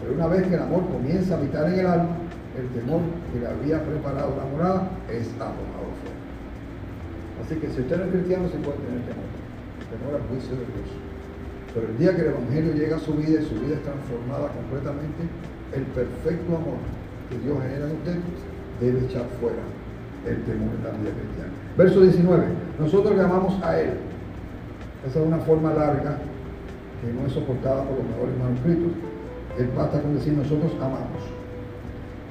[0.00, 2.16] pero una vez que el amor comienza a habitar en el alma,
[2.56, 3.00] el temor
[3.32, 6.20] que le había preparado la morada es arrojado fuera.
[7.44, 9.28] Así que si usted no es cristiano, se puede tener temor.
[9.92, 10.88] Temor al juicio de Dios.
[11.72, 14.48] Pero el día que el Evangelio llega a su vida y su vida es transformada
[14.56, 15.28] completamente,
[15.74, 16.78] el perfecto amor
[17.30, 18.16] que Dios genera en usted
[18.80, 19.62] debe echar fuera
[20.26, 21.52] el temor de la vida cristiana.
[21.76, 22.44] Verso 19.
[22.78, 23.90] Nosotros le amamos a Él.
[25.06, 26.18] Esa es una forma larga
[27.00, 28.92] que no es soportada por los mejores manuscritos.
[29.58, 31.22] Él basta con decir nosotros amamos.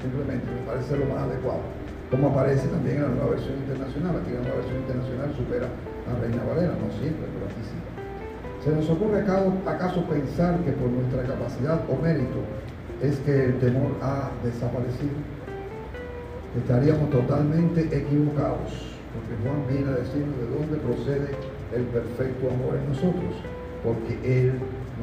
[0.02, 1.64] Simplemente me parece lo más adecuado.
[2.12, 4.22] Como aparece también en la nueva versión internacional.
[4.22, 5.68] Aquí la nueva versión internacional supera
[6.06, 7.78] a Reina Valera, no siempre, pero aquí sí.
[8.62, 12.42] ¿Se nos ocurre acaso pensar que por nuestra capacidad o mérito
[13.02, 15.16] es que el temor ha desaparecido,
[16.58, 18.72] estaríamos totalmente equivocados,
[19.14, 21.36] porque Juan viene a decirnos de dónde procede
[21.76, 23.36] el perfecto amor en nosotros,
[23.84, 24.54] porque Él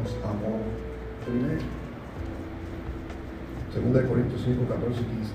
[0.00, 0.61] nos amó
[1.26, 1.61] primero.
[3.72, 5.33] Segunda Corintios 5, 14 y 15.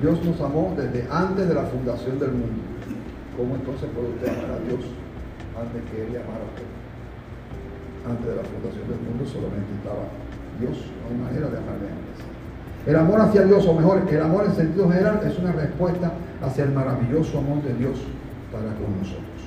[0.00, 2.62] Dios nos amó desde antes de la fundación del mundo.
[3.36, 4.80] ¿Cómo entonces puede usted amar a Dios
[5.58, 6.68] antes que Él le amara a usted?
[8.06, 10.10] Antes de la fundación del mundo solamente estaba
[10.62, 12.18] Dios, no hay manera de antes.
[12.86, 16.64] El amor hacia Dios, o mejor, el amor en sentido general, es una respuesta hacia
[16.64, 17.98] el maravilloso amor de Dios
[18.50, 19.38] para con nosotros.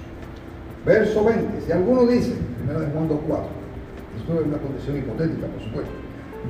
[0.86, 1.62] Verso 20.
[1.62, 3.66] Si alguno dice, primero de Juan 2.4,
[4.20, 5.92] esto es una condición hipotética, por supuesto.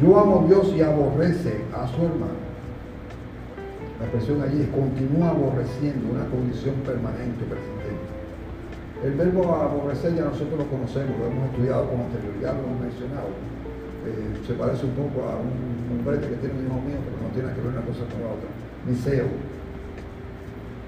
[0.01, 2.45] Yo amo a Dios y aborrece a su hermano.
[3.99, 8.13] La expresión allí es continúa aborreciendo, una condición permanente, persistente.
[9.03, 13.54] El verbo aborrecer ya nosotros lo conocemos, lo hemos estudiado con anterioridad, lo hemos mencionado
[14.05, 17.29] eh, se parece un poco a un, un que tiene un hijo mío, pero no
[17.33, 18.49] tiene que ver una cosa con la otra.
[18.85, 19.27] Miseo.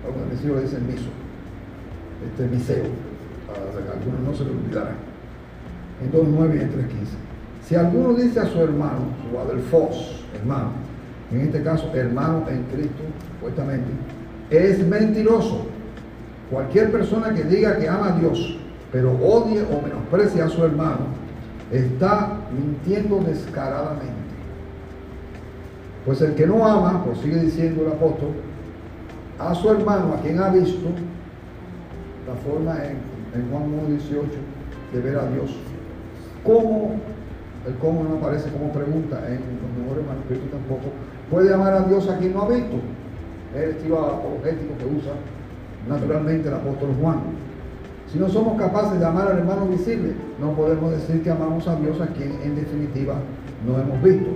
[0.06, 1.10] Algunos mis hijos dicen miso.
[2.24, 2.86] Este es miseo.
[3.50, 4.96] Para algunos no se lo olvidarán.
[6.02, 7.28] En 2.9 y en 3.15.
[7.66, 10.72] Si alguno dice a su hermano, su adelfos, hermano,
[11.32, 13.04] en este caso hermano en Cristo,
[13.34, 13.90] supuestamente,
[14.50, 15.66] es mentiroso.
[16.50, 18.58] Cualquier persona que diga que ama a Dios,
[18.92, 21.08] pero odie o menosprecie a su hermano,
[21.72, 24.14] está mintiendo descaradamente.
[26.06, 28.30] Pues el que no ama, pues sigue diciendo el apóstol,
[29.40, 30.88] a su hermano, a quien ha visto,
[32.28, 33.18] la forma en,
[33.52, 35.56] Juan 1.18 de ver a Dios.
[36.44, 36.96] ¿Cómo?
[37.68, 40.90] El cómo no aparece como pregunta en los mejores manuscritos tampoco.
[41.30, 42.78] ¿Puede amar a Dios a quien no ha visto?
[43.54, 45.14] Es el estilo apologético que usa
[45.88, 47.20] naturalmente el apóstol Juan.
[48.12, 51.76] Si no somos capaces de amar al hermano visible, no podemos decir que amamos a
[51.76, 53.16] Dios a quien en definitiva
[53.66, 54.30] no hemos visto.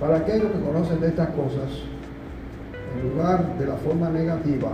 [0.00, 1.68] Para aquellos que conocen de estas cosas,
[2.94, 4.70] en lugar de la forma negativa,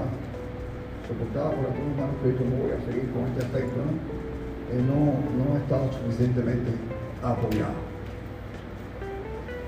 [1.09, 4.15] soportada por algunos manuscritos, no voy a seguir con este aspecto, ¿no?
[4.75, 6.71] No, no ha estado suficientemente
[7.23, 7.95] apoyado.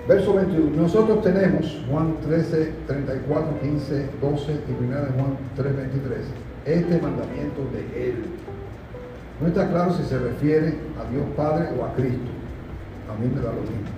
[0.09, 0.83] Verso 21.
[0.83, 6.19] Nosotros tenemos Juan 13, 34, 15, 12 y 1 de Juan 3, 23
[6.67, 8.25] este mandamiento de Él.
[9.41, 12.31] No está claro si se refiere a Dios Padre o a Cristo.
[13.09, 13.97] A mí me da lo mismo.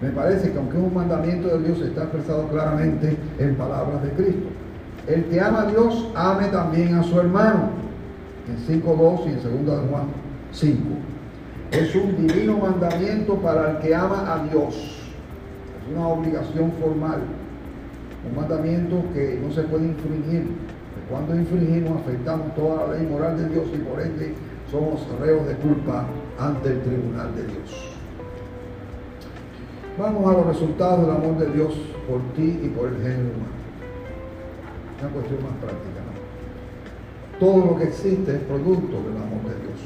[0.00, 4.10] Me parece que aunque es un mandamiento de Dios, está expresado claramente en palabras de
[4.10, 4.48] Cristo.
[5.06, 7.70] El que ama a Dios, ame también a su hermano.
[8.48, 10.06] En 5.2 y en 2 de Juan
[10.52, 10.78] 5.
[11.72, 14.74] Es un divino mandamiento para el que ama a Dios.
[14.74, 17.20] Es una obligación formal.
[18.28, 20.46] Un mandamiento que no se puede infringir
[21.08, 24.34] cuando infringimos, afectamos toda la ley moral de Dios y por ende
[24.70, 26.04] somos reos de culpa
[26.38, 27.92] ante el tribunal de Dios.
[29.98, 31.74] Vamos a los resultados del amor de Dios
[32.08, 33.56] por ti y por el género humano.
[35.00, 35.96] Una cuestión más práctica.
[37.38, 39.80] Todo lo que existe es producto del amor de Dios.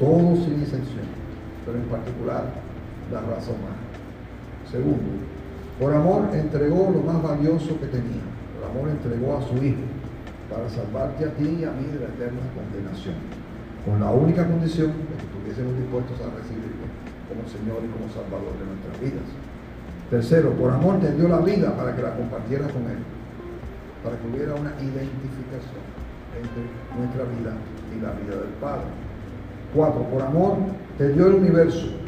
[0.00, 1.06] Todo sin excepción.
[1.66, 2.44] Pero en particular
[3.12, 3.84] la raza humana.
[4.70, 5.22] Segundo,
[5.78, 8.22] por amor entregó lo más valioso que tenía.
[8.58, 9.93] Por amor entregó a su Hijo
[10.54, 13.18] para salvarte a ti y a mí de la eterna condenación,
[13.82, 16.86] con la única condición de que estuviésemos dispuestos a recibirlo
[17.26, 19.26] como Señor y como Salvador de nuestras vidas.
[20.14, 23.02] Tercero, por amor te dio la vida para que la compartieras con Él,
[24.06, 25.82] para que hubiera una identificación
[26.38, 27.58] entre nuestra vida
[27.90, 28.86] y la vida del Padre.
[29.74, 30.54] Cuatro, por amor
[30.98, 31.98] te dio el universo,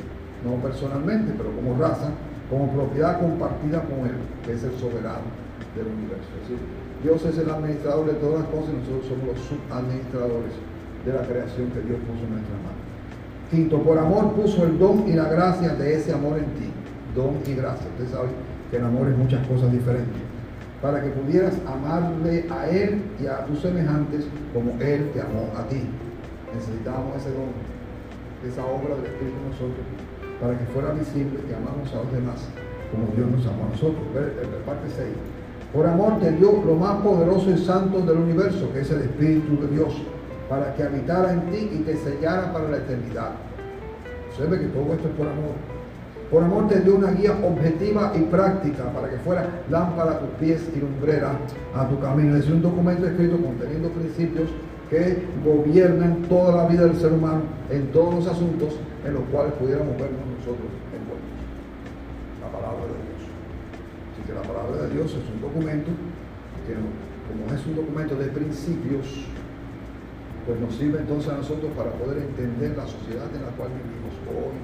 [0.47, 2.15] no personalmente, pero como raza,
[2.47, 5.35] como propiedad compartida con Él, que es el soberano
[5.75, 6.31] del universo.
[6.47, 6.63] Decir,
[7.07, 10.51] Dios es el administrador de todas las cosas y nosotros somos los subadministradores
[11.07, 12.83] de la creación que Dios puso en nuestras manos.
[13.47, 16.67] Quinto, por amor puso el don y la gracia de ese amor en ti.
[17.15, 17.87] Don y gracia.
[17.95, 18.35] Usted sabe
[18.73, 20.19] que el amor es muchas cosas diferentes.
[20.83, 25.63] Para que pudieras amarle a Él y a tus semejantes como Él te amó a
[25.71, 25.87] ti.
[26.59, 27.55] Necesitábamos ese don,
[28.43, 29.87] esa obra del Espíritu en nosotros,
[30.43, 32.43] para que fuera visible que amamos a los demás
[32.91, 34.03] como Dios nos amó a nosotros.
[34.67, 35.36] Parte 6
[35.77, 39.61] por amor te dio lo más poderoso y santo del universo, que es el Espíritu
[39.61, 39.93] de Dios,
[40.49, 43.33] para que habitara en ti y te sellara para la eternidad.
[44.35, 45.53] Se ve que todo esto es por amor.
[46.31, 50.31] Por amor te dio una guía objetiva y práctica para que fuera lámpara a tus
[50.41, 51.33] pies y lumbrera
[51.75, 52.37] a tu camino.
[52.37, 54.49] Es un documento escrito conteniendo principios
[54.89, 59.53] que gobiernan toda la vida del ser humano en todos los asuntos en los cuales
[59.55, 61.37] pudiéramos vernos nosotros envueltos.
[62.41, 63.16] La palabra de Dios
[64.27, 65.91] que la palabra de Dios es un documento
[66.67, 69.07] que, como es un documento de principios,
[70.47, 74.15] pues nos sirve entonces a nosotros para poder entender la sociedad en la cual vivimos
[74.27, 74.59] hoy,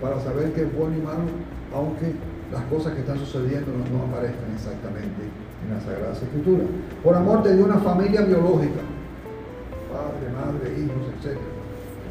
[0.00, 1.28] para saber qué es bueno y malo,
[1.74, 2.12] aunque
[2.52, 5.28] las cosas que están sucediendo no, aparezcan exactamente
[5.64, 6.64] en la Sagrada Escritura.
[7.04, 8.84] Por amor te dio una familia biológica,
[9.92, 11.36] padre, madre, hijos, etc.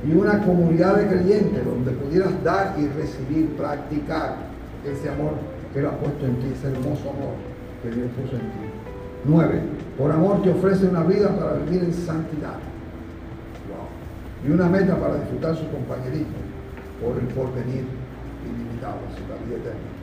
[0.06, 4.38] Y una comunidad de creyentes donde pudieras dar y recibir, practicar
[4.86, 5.34] ese amor
[5.78, 7.38] que Él ha puesto en ti, ese hermoso amor
[7.84, 8.66] que Dios puso en ti.
[9.26, 9.62] Nueve,
[9.98, 12.58] por amor te ofrece una vida para vivir en santidad.
[14.46, 16.38] Y una meta para disfrutar su compañerismo
[17.02, 17.86] por el porvenir
[18.46, 18.98] ilimitado,
[19.30, 19.98] la vida eterna.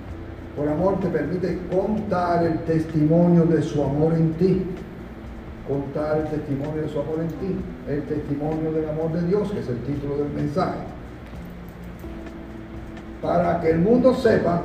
[0.56, 4.62] Por amor te permite contar el testimonio de su amor en ti.
[5.66, 7.56] Contar el testimonio de su amor en ti.
[7.88, 10.78] El testimonio del amor de Dios, que es el título del mensaje.
[13.22, 14.62] Para que el mundo sepa,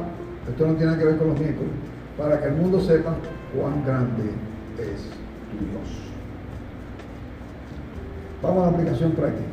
[0.50, 1.72] esto no tiene que ver con los miércoles,
[2.18, 3.16] para que el mundo sepa
[3.56, 4.32] cuán grande
[4.78, 5.10] es
[5.50, 5.90] tu Dios.
[8.42, 9.50] Vamos a la aplicación práctica.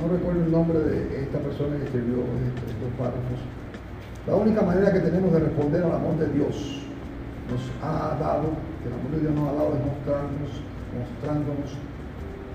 [0.00, 3.38] No recuerdo el nombre de esta persona que escribió estos párrafos
[4.26, 6.80] la única manera que tenemos de responder al amor de Dios
[7.44, 10.50] nos ha dado, que el amor de Dios nos ha dado es mostrarnos,
[10.96, 11.70] mostrándonos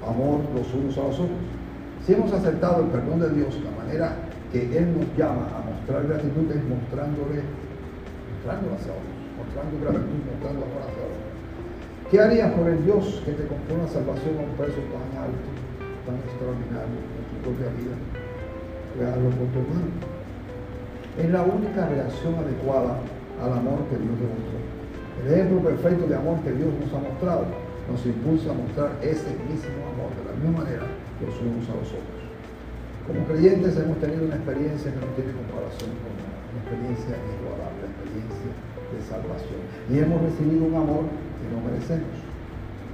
[0.02, 1.38] amor los unos a los otros.
[2.04, 4.16] Si hemos aceptado el perdón de Dios, la manera
[4.52, 7.42] que Él nos llama a mostrar gratitud es mostrándole,
[8.30, 8.94] mostrándolo hacia
[9.40, 11.10] mostrando gratitud, mostrando amor hacia.
[12.12, 15.50] ¿Qué harías por el Dios que te compró una salvación a un precio tan alto,
[16.06, 17.96] tan extraordinario en tu propia vida?
[18.94, 19.94] Créalo por tu hermano.
[21.18, 23.02] Es la única reacción adecuada
[23.42, 24.58] al amor que Dios demostró.
[25.22, 27.46] El ejemplo perfecto de amor que Dios nos ha mostrado
[27.90, 30.86] nos impulsa a mostrar ese mismo amor de la misma manera
[31.22, 32.19] los unos a los otros.
[33.10, 37.90] Como creyentes hemos tenido una experiencia que no tiene comparación con una experiencia inigualable, la
[37.90, 39.62] experiencia de salvación.
[39.90, 42.14] Y hemos recibido un amor que no merecemos,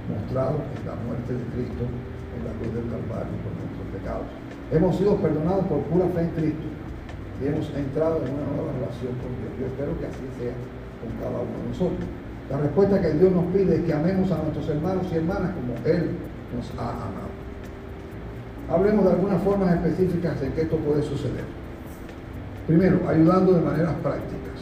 [0.08, 4.28] mostrado en la muerte de Cristo en la cruz del Calvario por nuestros pecados.
[4.72, 6.68] Hemos sido perdonados por pura fe en Cristo
[7.36, 9.52] y hemos entrado en una nueva relación con Dios.
[9.60, 10.56] Yo espero que así sea
[11.04, 12.08] con cada uno de nosotros.
[12.48, 15.76] La respuesta que Dios nos pide es que amemos a nuestros hermanos y hermanas como
[15.84, 16.16] Él
[16.56, 17.25] nos ha amado.
[18.68, 21.44] Hablemos de algunas formas específicas en que esto puede suceder.
[22.66, 24.58] Primero, ayudando de maneras prácticas.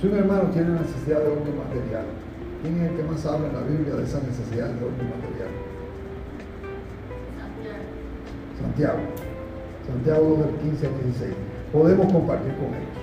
[0.00, 2.06] Si un hermano tiene necesidad de orden material,
[2.62, 5.52] ¿quién es el que más habla en la Biblia de esa necesidad de orden material?
[7.38, 7.82] Santiago.
[8.58, 9.02] Santiago.
[9.86, 11.30] Santiago del 15 al 16,
[11.72, 12.98] podemos compartir con ellos.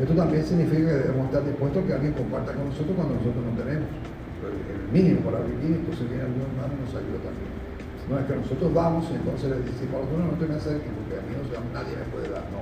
[0.00, 3.42] Esto también significa que debemos estar dispuestos a que alguien comparta con nosotros cuando nosotros
[3.46, 3.90] no tenemos.
[4.42, 7.30] El mínimo para vivir, entonces viene algún hermano y nos ayuda.
[8.12, 11.16] No es que nosotros vamos y entonces les decimos, no, no te me acerques porque
[11.16, 12.44] a mí no, nadie me puede dar.
[12.52, 12.60] No,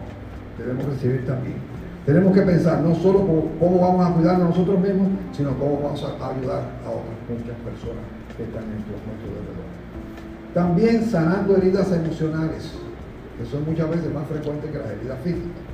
[0.54, 1.58] debemos recibir también.
[2.06, 3.26] Tenemos que pensar no solo
[3.58, 8.06] cómo vamos a cuidarnos nosotros mismos, sino cómo vamos a ayudar a otras muchas personas
[8.38, 9.66] que están en nuestro alrededor.
[10.54, 12.70] También sanando heridas emocionales
[13.40, 15.66] que son muchas veces más frecuentes que las heridas físicas.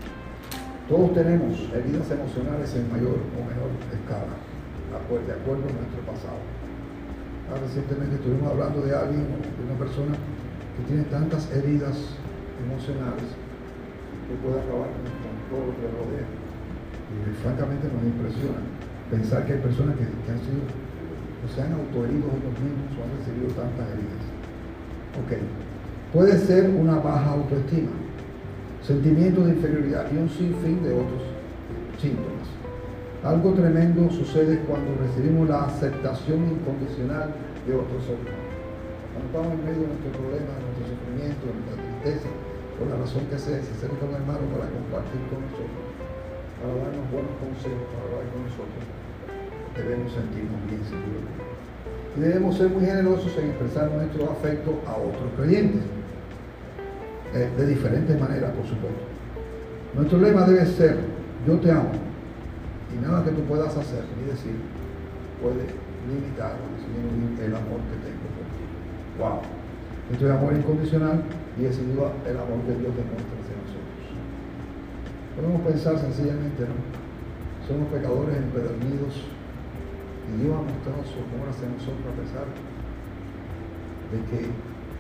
[0.89, 6.56] Todos tenemos heridas emocionales en mayor o menor escala, de acuerdo a nuestro pasado.
[7.47, 11.95] Recientemente estuvimos hablando de alguien, de una persona que tiene tantas heridas
[12.59, 13.29] emocionales
[14.27, 16.27] que puede acabar con todo lo que rodea.
[16.27, 18.61] Y francamente nos impresiona
[19.11, 23.15] pensar que hay personas que, han sido, o se han autoherido ellos mismos o han
[23.15, 24.23] recibido tantas heridas.
[25.23, 25.31] Ok,
[26.17, 27.91] Puede ser una baja autoestima,
[28.81, 31.23] sentimiento de inferioridad y un sinfín de otros
[32.01, 32.56] síntomas.
[33.25, 37.33] Algo tremendo sucede cuando recibimos la aceptación incondicional
[37.67, 38.37] de otros hombres.
[39.13, 42.29] Cuando estamos en medio de nuestro problema, de nuestro sufrimiento, de nuestra tristeza,
[42.77, 45.85] por la razón que sea, se acerca un hermano para compartir con nosotros,
[46.61, 48.83] para darnos buenos consejos, para hablar con nosotros,
[49.73, 51.33] debemos sentirnos bien seguros.
[52.15, 55.85] Y debemos ser muy generosos en expresar nuestro afecto a otros creyentes.
[57.35, 59.05] Eh, de diferentes maneras, por supuesto.
[59.95, 60.97] Nuestro lema debe ser,
[61.47, 61.91] yo te amo,
[62.97, 64.57] y nada que tú puedas hacer ni decir
[65.43, 65.69] puede
[66.09, 68.65] limitar el amor que tengo por ti.
[69.21, 69.41] Wow.
[70.13, 71.21] Esto es amor incondicional
[71.61, 74.01] y es sin duda el amor que Dios demuestra hacia nosotros.
[75.37, 76.79] Podemos pensar sencillamente, ¿no?
[77.69, 79.27] Somos pecadores empedernidos
[80.31, 82.47] y Dios ha mostrado su amor hacia nosotros a pesar
[84.15, 84.41] de que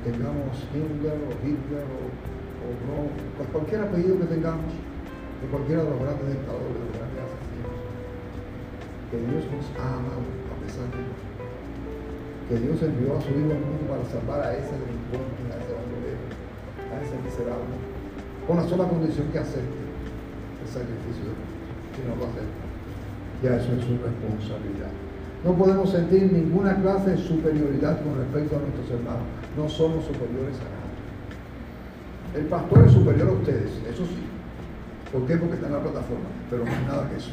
[0.05, 2.95] tengamos Hitler o Hitler o, o
[3.39, 7.06] pues cualquier apellido que tengamos, de cualquiera de los grandes dictadores, de los
[9.11, 11.27] que Dios nos ha amado a pesar de eso.
[12.51, 15.73] Que Dios envió a su Hijo al mundo para salvar a ese delincuente, a ese
[15.75, 16.15] hombre,
[16.91, 17.75] a ese miserable,
[18.47, 19.83] con la sola condición que acepte
[20.63, 21.55] el sacrificio de Cristo.
[21.95, 22.65] Si no lo acepta,
[23.43, 24.93] ya eso es su responsabilidad.
[25.43, 29.27] No podemos sentir ninguna clase de superioridad con respecto a nuestros hermanos.
[29.57, 32.43] No somos superiores a nadie.
[32.43, 34.23] El pastor es superior a ustedes, eso sí.
[35.13, 35.37] ¿Por qué?
[35.37, 37.31] Porque está en la plataforma, pero no es nada que eso.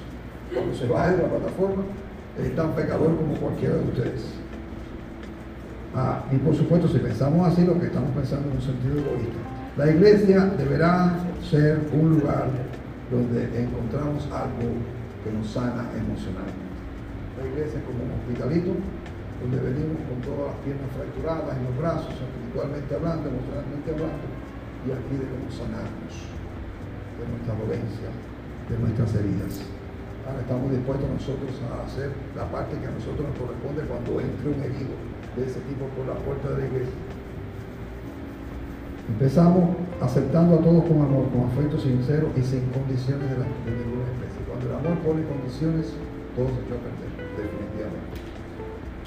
[0.53, 1.83] Cuando se baje de la plataforma,
[2.37, 4.25] es tan pecador como cualquiera de ustedes.
[5.95, 9.39] Ah, y por supuesto, si pensamos así, lo que estamos pensando en un sentido egoísta.
[9.77, 11.13] La iglesia deberá
[11.49, 12.49] ser un lugar
[13.11, 14.73] donde encontramos algo
[15.23, 16.73] que nos sana emocionalmente.
[17.37, 18.73] La iglesia es como un hospitalito
[19.41, 24.25] donde venimos con todas las piernas fracturadas en los brazos, espiritualmente hablando, emocionalmente hablando,
[24.85, 26.13] y aquí debemos sanarnos
[27.17, 29.53] de nuestra dolencia, de nuestras heridas.
[30.23, 34.55] Ahora estamos dispuestos nosotros a hacer la parte que a nosotros nos corresponde cuando entre
[34.55, 34.95] un herido
[35.35, 36.95] de ese tipo por la puerta de la iglesia.
[39.03, 44.47] Empezamos aceptando a todos con amor, con afecto sincero y sin condiciones de, ninguna especie.
[44.47, 45.91] Cuando el amor pone condiciones,
[46.39, 48.15] todo se echa a perder, definitivamente.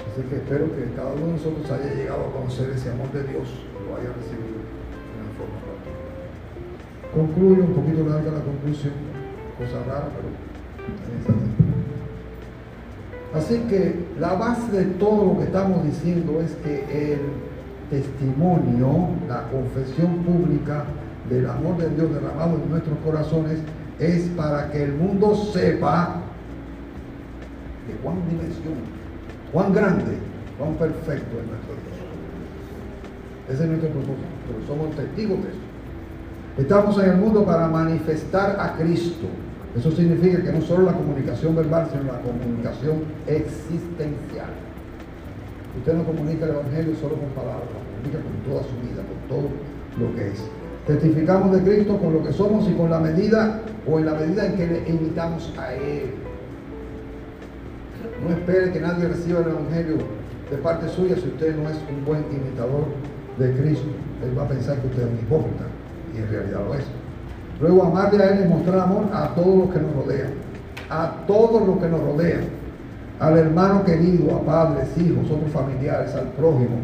[0.05, 3.25] Así que espero que cada uno de nosotros haya llegado a conocer ese amor de
[3.25, 5.97] Dios lo haya recibido de una forma práctica.
[7.09, 8.93] Concluyo, un poquito larga la conclusión,
[9.57, 10.29] cosa rara, pero
[13.33, 17.19] Así que la base de todo lo que estamos diciendo es que el
[17.89, 20.85] testimonio, la confesión pública
[21.29, 23.59] del amor de Dios derramado en nuestros corazones
[23.99, 26.21] es para que el mundo sepa
[27.87, 28.75] de cuán dimensión,
[29.51, 30.17] cuán grande,
[30.57, 31.97] cuán perfecto es nuestro Dios.
[33.49, 35.67] Ese es nuestro propósito, pero somos testigos de eso.
[36.57, 39.27] Estamos en el mundo para manifestar a Cristo
[39.77, 44.49] eso significa que no solo la comunicación verbal, sino la comunicación existencial.
[45.77, 49.19] Usted no comunica el Evangelio solo con palabras, lo comunica con toda su vida, con
[49.29, 49.49] todo
[49.99, 50.43] lo que es.
[50.87, 54.47] Testificamos de Cristo con lo que somos y con la medida o en la medida
[54.47, 56.11] en que le imitamos a Él.
[58.23, 59.97] No espere que nadie reciba el Evangelio
[60.49, 62.85] de parte suya si usted no es un buen imitador
[63.37, 63.89] de Cristo.
[64.23, 65.65] Él va a pensar que usted es un hipócrita
[66.15, 66.85] y en realidad lo es.
[67.59, 70.29] Luego amarle a Él y mostrar amor a todos los que nos rodean.
[70.89, 72.41] A todos los que nos rodean.
[73.19, 76.77] Al hermano querido, a padres, hijos, otros familiares, al prójimo,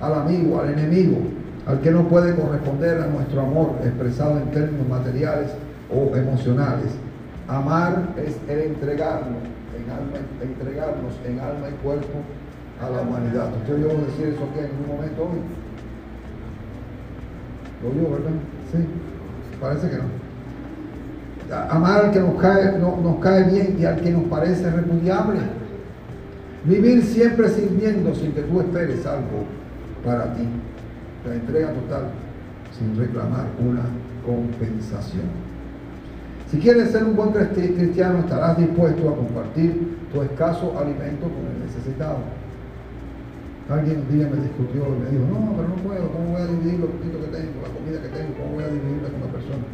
[0.00, 1.18] al amigo, al enemigo,
[1.66, 5.50] al que no puede corresponder a nuestro amor expresado en términos materiales
[5.92, 6.92] o emocionales.
[7.48, 9.42] Amar es el entregarnos
[9.76, 12.22] en alma, entregarnos en alma y cuerpo
[12.80, 13.48] a la humanidad.
[13.56, 15.40] ¿Usted oyó decir eso aquí en un momento hoy?
[17.82, 18.36] ¿Lo oyó, verdad?
[18.70, 18.86] Sí.
[19.60, 20.20] Parece que no
[21.70, 25.40] amar al que nos cae, nos cae bien y al que nos parece repudiable.
[26.64, 29.44] Vivir siempre sirviendo sin que tú esperes algo
[30.04, 30.42] para ti.
[31.26, 32.04] La entrega total
[32.78, 33.82] sin reclamar una
[34.24, 35.50] compensación.
[36.50, 41.66] Si quieres ser un buen cristiano, estarás dispuesto a compartir tu escaso alimento con el
[41.66, 42.18] necesitado.
[43.70, 46.50] Alguien un día me discutió y me dijo, no, pero no puedo, ¿cómo voy a
[46.50, 49.30] dividir lo poquito que tengo, la comida que tengo, cómo voy a dividirla con la
[49.30, 49.64] persona?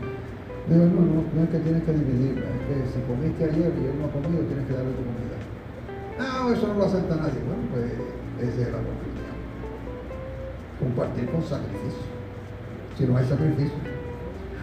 [0.69, 3.83] Digo, no, no, no es que tienes que dividirla, es que si comiste ayer y
[3.89, 5.37] él no ha comido, tienes que darle tu comida.
[6.21, 7.41] No, eso no lo acepta nadie.
[7.41, 7.89] Bueno, pues
[8.45, 9.41] ese es el amor cristiano.
[10.77, 12.05] Compartir con sacrificio.
[13.01, 13.81] Si no hay sacrificio.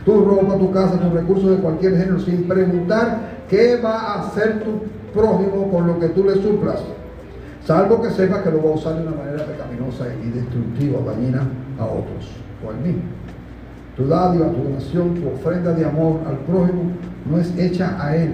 [0.06, 4.62] Tu ropa, tu casa, tus recursos de cualquier género, sin preguntar qué va a hacer
[4.62, 6.86] tu prójimo con lo que tú le suplas.
[7.66, 11.48] Salvo que sepa que lo va a usar de una manera pecaminosa y destructiva, dañina
[11.80, 12.30] a otros
[12.66, 13.04] o al mismo.
[13.96, 16.92] Tu dádiva, tu donación, tu ofrenda de amor al prójimo
[17.30, 18.34] no es hecha a Él.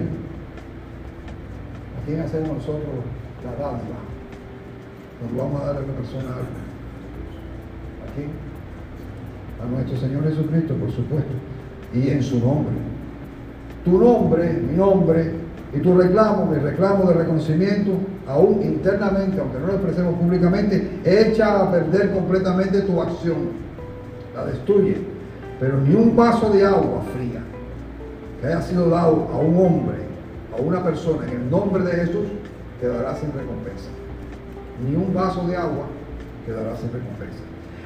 [2.00, 2.82] ¿A quién hacemos nosotros
[3.44, 4.00] la dádiva?
[5.22, 6.30] Nos vamos a dar a una persona.
[8.02, 8.30] ¿A quién?
[9.62, 11.32] A nuestro Señor Jesucristo, por supuesto.
[11.94, 12.74] Y en su nombre.
[13.84, 15.34] Tu nombre, mi nombre,
[15.72, 17.92] y tu reclamo, mi reclamo de reconocimiento,
[18.30, 23.60] aún internamente, aunque no lo expresemos públicamente, echa a perder completamente tu acción.
[24.34, 25.10] La destruye
[25.60, 27.42] pero ni un vaso de agua fría
[28.40, 29.98] que haya sido dado a un hombre,
[30.56, 32.24] a una persona en el nombre de Jesús,
[32.80, 33.90] quedará sin recompensa.
[34.82, 35.84] Ni un vaso de agua
[36.46, 37.42] quedará sin recompensa.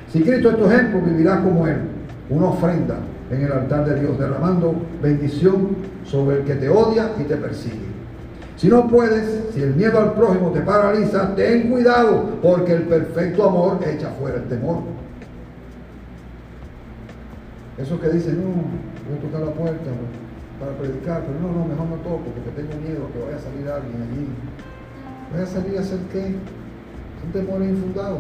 [0.09, 1.79] Si Cristo es tu ejemplo, vivirás como Él,
[2.31, 2.99] una ofrenda
[3.33, 5.71] en el altar de Dios, derramando bendición
[6.05, 7.94] sobre el que te odia y te persigue.
[8.57, 13.49] Si no puedes, si el miedo al prójimo te paraliza, ten cuidado, porque el perfecto
[13.49, 14.83] amor echa fuera el temor.
[17.77, 19.91] Eso que dicen, no, voy a tocar la puerta
[20.61, 23.69] para predicar, pero no, no, mejor no toco porque tengo miedo que vaya a salir
[23.69, 24.29] alguien allí.
[25.33, 26.37] ¿Vaya a salir a hacer qué?
[27.27, 28.19] Un temor infundado.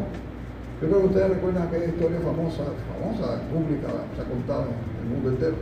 [0.82, 5.14] Yo creo que ustedes recuerdan aquella historia famosa, famosa, pública, se ha contado en el
[5.14, 5.54] mundo entero,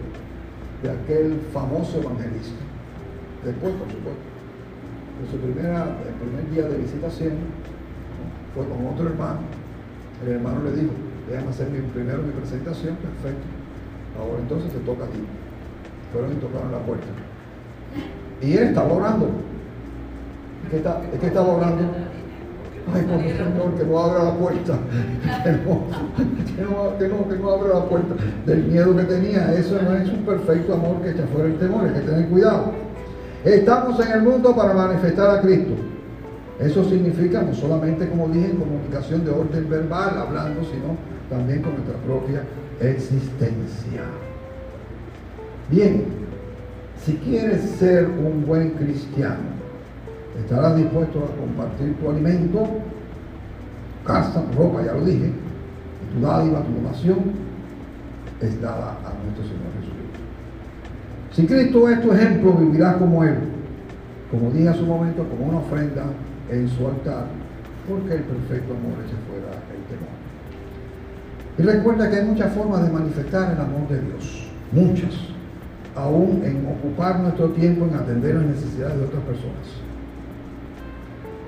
[0.83, 2.65] de aquel famoso evangelista.
[3.45, 4.32] Después, por supuesto,
[5.21, 7.33] en su primera, el primer día de visitación,
[8.55, 9.41] fue con otro hermano.
[10.25, 10.93] El hermano le dijo,
[11.29, 13.63] déjame hacer mi, primero mi presentación, perfecto
[14.19, 15.21] Ahora entonces te toca a ti.
[16.13, 17.07] fueron y tocaron la puerta.
[18.41, 19.31] Y él estaba orando.
[20.71, 21.83] ¿Qué, está, ¿Qué estaba orando?
[22.93, 24.79] Ay, por Señor, que no abra la puerta.
[25.43, 28.15] Que no, que, no, que, no, abra la puerta.
[28.45, 29.55] Del miedo que tenía.
[29.55, 31.85] Eso no es un perfecto amor que echa fuera el temor.
[31.85, 32.73] Hay que tener cuidado.
[33.45, 35.73] Estamos en el mundo para manifestar a Cristo.
[36.61, 40.97] Eso significa no solamente, como dije, comunicación de orden verbal, hablando, sino
[41.29, 42.45] también con nuestra propia
[42.81, 44.03] existencia.
[45.69, 46.05] Bien,
[47.05, 49.41] si quieres ser un buen cristiano,
[50.39, 52.65] estarás dispuesto a compartir tu alimento,
[54.07, 57.19] casa, ropa, ya lo dije, y tu dádiva, tu donación,
[58.41, 60.02] es dada a nuestro Señor Jesucristo.
[61.33, 63.37] Si Cristo es tu ejemplo, vivirás como Él,
[64.31, 66.05] como dije hace un momento, como una ofrenda
[66.51, 67.25] en su altar,
[67.89, 70.13] porque el perfecto amor echa fuera el temor.
[71.59, 75.15] Y recuerda que hay muchas formas de manifestar el amor de Dios, muchas,
[75.97, 79.67] aún en ocupar nuestro tiempo en atender las necesidades de otras personas.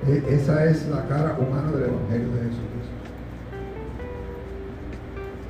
[0.07, 2.95] E, esa es la cara humana del Evangelio de Jesucristo.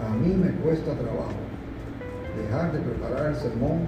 [0.05, 1.39] A mí me cuesta trabajo
[2.37, 3.79] dejar de preparar el sermón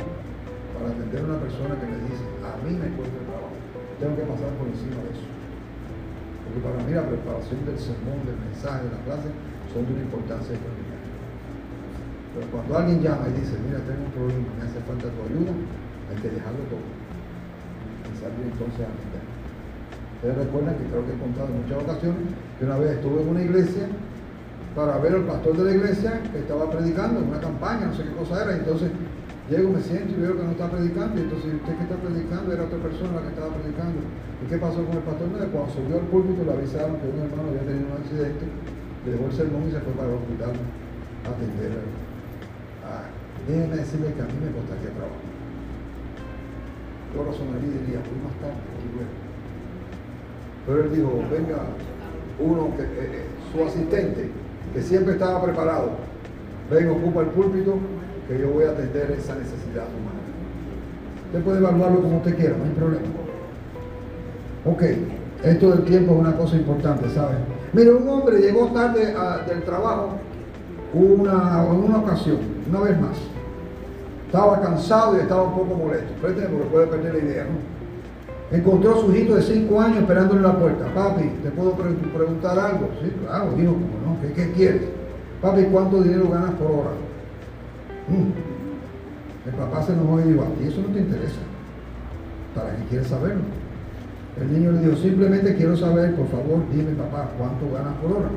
[0.78, 3.58] para atender a una persona que me dice, a mí me cuesta trabajo.
[3.98, 5.28] Tengo que pasar por encima de eso.
[6.46, 9.30] Porque para mí la preparación del sermón, del mensaje, de la clase,
[9.74, 11.12] son de una importancia extraordinaria.
[12.38, 15.54] Pero cuando alguien llama y dice, mira, tengo un problema, me hace falta tu ayuda,
[16.14, 16.86] hay que dejarlo todo.
[16.86, 19.26] Y salir entonces a atender.
[20.18, 22.22] Ustedes recuerdan que creo que he contado en muchas ocasiones
[22.58, 23.86] que una vez estuve en una iglesia
[24.78, 28.04] para ver al pastor de la iglesia que estaba predicando en una campaña, no sé
[28.06, 28.90] qué cosa era, entonces
[29.50, 32.54] llego, me siento y veo que no está predicando, y entonces usted que está predicando
[32.54, 34.00] era otra persona la que estaba predicando.
[34.44, 35.28] ¿Y qué pasó con el pastor?
[35.32, 38.46] Cuando subió al púlpito le avisaron que un hermano había tenido un accidente,
[39.08, 41.72] dejó el sermón y se fue para el hospital a atender.
[42.84, 43.08] Ah,
[43.48, 45.26] déjeme decirle que a mí me costaría trabajo.
[47.16, 48.62] Yo razonaría y diría, fui más tarde,
[48.94, 49.14] bueno.
[50.68, 51.64] Pero él dijo, venga,
[52.40, 54.30] uno que eh, eh, su asistente,
[54.74, 55.92] que siempre estaba preparado,
[56.70, 57.80] venga, ocupa el púlpito,
[58.28, 60.20] que yo voy a atender esa necesidad humana.
[61.28, 63.06] Usted puede evaluarlo como usted quiera, no hay problema.
[64.66, 64.84] Ok,
[65.44, 67.38] esto del tiempo es una cosa importante, ¿saben?
[67.74, 69.14] Mire, un hombre llegó tarde
[69.48, 70.18] del trabajo
[70.94, 72.38] una, en una ocasión,
[72.70, 73.18] una vez más.
[74.26, 76.14] Estaba cansado y estaba un poco molesto.
[76.22, 78.58] Présteme porque puede perder la idea, ¿no?
[78.58, 80.86] Encontró a su hijito de 5 años esperándole en la puerta.
[80.94, 82.90] Papi, ¿te puedo preguntar algo?
[83.02, 84.22] Sí, claro, dijo, no?
[84.22, 84.84] ¿Qué, ¿Qué, quieres?
[85.42, 87.07] Papi, ¿cuánto dinero ganas por hora?
[88.08, 89.48] Mm.
[89.48, 91.40] El papá se enojó y dijo, a ti eso no te interesa.
[92.54, 93.44] ¿Para qué quieres saberlo?
[94.40, 98.30] El niño le dijo, simplemente quiero saber, por favor, dime papá, ¿cuánto ganas por hora?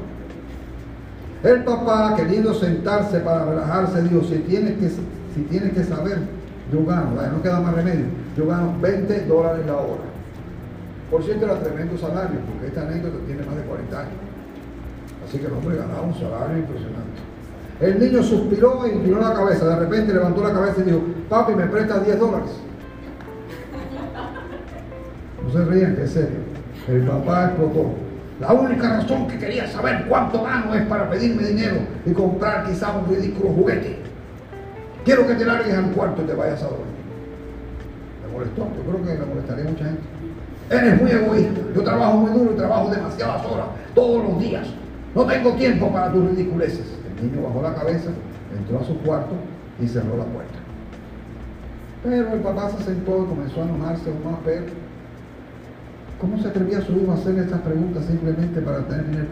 [1.43, 6.19] El papá, queriendo sentarse para relajarse, dijo, si tienes que, si tienes que saber,
[6.73, 8.07] yo gano, no queda más remedio,
[8.37, 10.11] yo gano 20 dólares la hora.
[11.11, 14.13] Por cierto, era tremendo salario, porque esta anécdota tiene más de 40 años.
[15.27, 17.30] Así que el hombre ganaba un salario impresionante.
[17.81, 19.67] El niño suspiró e inclinó la cabeza.
[19.67, 22.51] De repente levantó la cabeza y dijo, papi, ¿me prestas 10 dólares?
[25.43, 26.41] No se rían, que es serio.
[26.89, 27.93] El papá explotó.
[28.39, 32.91] La única razón que quería saber cuánto gano es para pedirme dinero y comprar quizás
[32.97, 33.99] un ridículo juguete.
[35.05, 36.87] Quiero que te largues al cuarto y te vayas a dormir.
[38.23, 40.03] Me molestó, yo creo que le molestaría mucha gente.
[40.71, 41.61] Eres muy egoísta.
[41.75, 44.67] Yo trabajo muy duro y trabajo demasiadas horas, todos los días.
[45.15, 46.87] No tengo tiempo para tus ridiculeces.
[47.09, 48.11] El niño bajó la cabeza,
[48.57, 49.35] entró a su cuarto
[49.81, 50.59] y cerró la puerta.
[52.03, 54.67] Pero el papá se sentó y comenzó a enojarse aún más, pero
[56.21, 59.27] ¿cómo se atrevía su hijo a hacer estas preguntas simplemente para tener?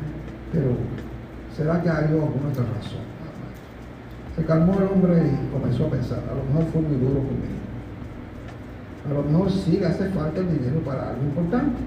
[0.53, 0.73] Pero,
[1.57, 3.07] ¿será que hay alguna otra razón?
[4.37, 7.59] Se calmó el hombre y comenzó a pensar, a lo mejor fue muy duro conmigo.
[9.09, 11.79] A lo mejor sí le hace falta el dinero para algo importante.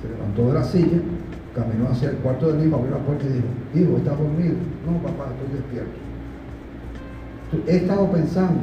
[0.00, 0.98] Se levantó de la silla
[1.54, 4.54] caminó hacia el cuarto del hijo, abrió la puerta y dijo, hijo, ¿estás dormido?
[4.86, 5.98] No, papá, estoy despierto.
[7.66, 8.62] He estado pensando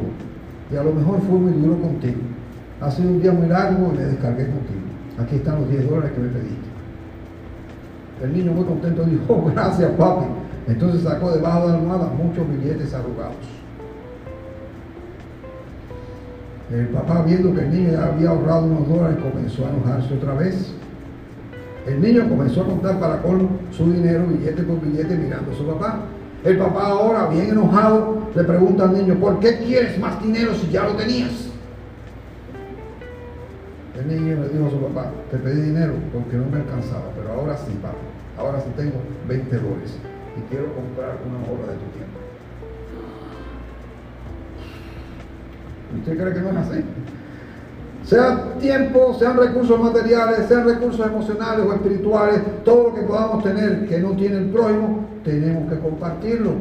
[0.71, 2.21] y a lo mejor fue muy duro contigo.
[2.79, 4.79] Ha sido un día muy largo y me descargué contigo.
[5.19, 6.67] Aquí están los 10 dólares que me pediste.
[8.23, 10.25] El niño muy contento dijo, oh, gracias papi.
[10.67, 13.35] Entonces sacó debajo de la almohada muchos billetes arrugados.
[16.71, 20.73] El papá viendo que el niño había ahorrado unos dólares comenzó a enojarse otra vez
[21.87, 25.65] el niño comenzó a contar para colmo su dinero, billete por billete, mirando a su
[25.65, 25.99] papá.
[26.43, 30.69] El papá ahora, bien enojado, le pregunta al niño, ¿por qué quieres más dinero si
[30.69, 31.49] ya lo tenías?
[33.97, 37.33] El niño le dijo a su papá, te pedí dinero porque no me alcanzaba, pero
[37.33, 37.95] ahora sí, papá,
[38.37, 39.97] ahora sí tengo 20 dólares
[40.37, 42.19] y quiero comprar una hora de tu tiempo.
[45.99, 46.83] ¿Usted cree que no es así?
[48.07, 53.85] Sean tiempo, sean recursos materiales, sean recursos emocionales o espirituales, todo lo que podamos tener
[53.85, 56.51] que no tiene el prójimo, tenemos que compartirlo.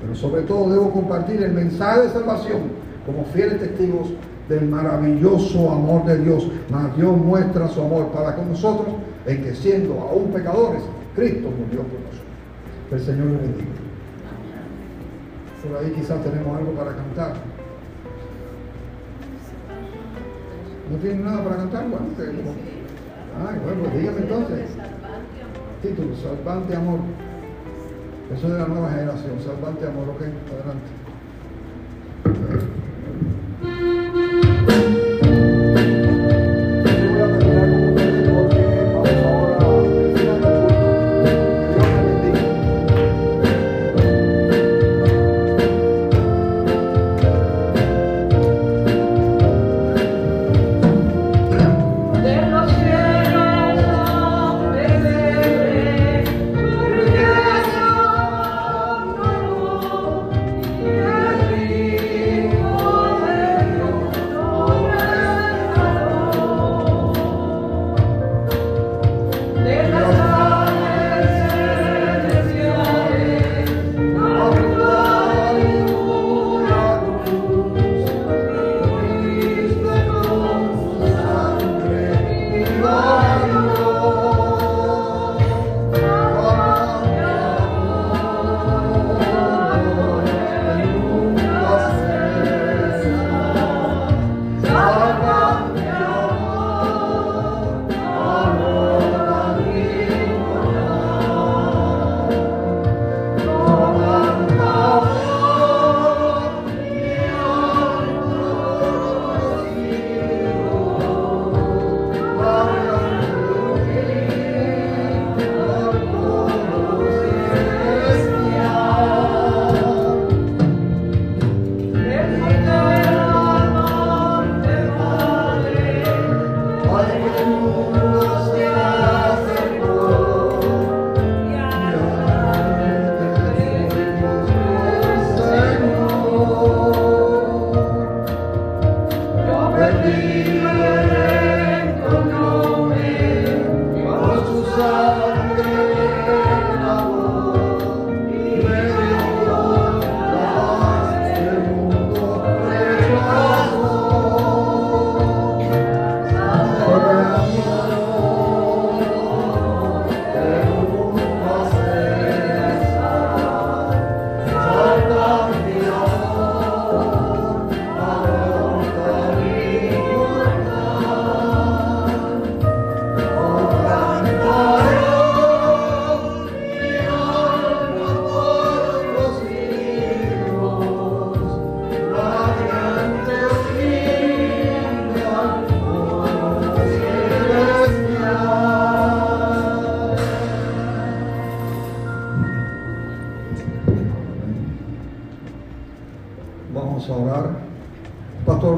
[0.00, 2.60] Pero sobre todo debo compartir el mensaje de salvación
[3.04, 4.10] como fieles testigos
[4.48, 6.46] del maravilloso amor de Dios.
[6.70, 8.94] Mas Dios muestra su amor para con nosotros
[9.26, 10.82] en que siendo aún pecadores,
[11.16, 12.22] Cristo murió por nosotros.
[12.92, 13.70] El Señor le bendiga.
[15.68, 17.51] Por ahí quizás tenemos algo para cantar.
[20.92, 21.88] ¿No tienen nada para cantar?
[21.88, 24.68] Bueno, Ay, bueno, pues dígame entonces.
[25.80, 27.00] Título, Salvante Amor.
[28.36, 29.40] Eso es de la nueva generación.
[29.42, 30.20] Salvante Amor, ok,
[30.52, 30.90] adelante.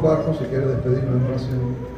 [0.04, 1.93] barco si quiere despedirnos en oración.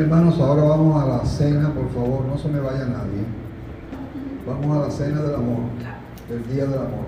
[0.00, 3.24] Hermanos, ahora vamos a la cena, por favor, no se me vaya nadie.
[4.46, 5.60] Vamos a la cena del amor,
[6.28, 7.06] del día del amor.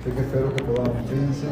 [0.00, 1.08] Así que espero que podamos.
[1.08, 1.46] Fíjense.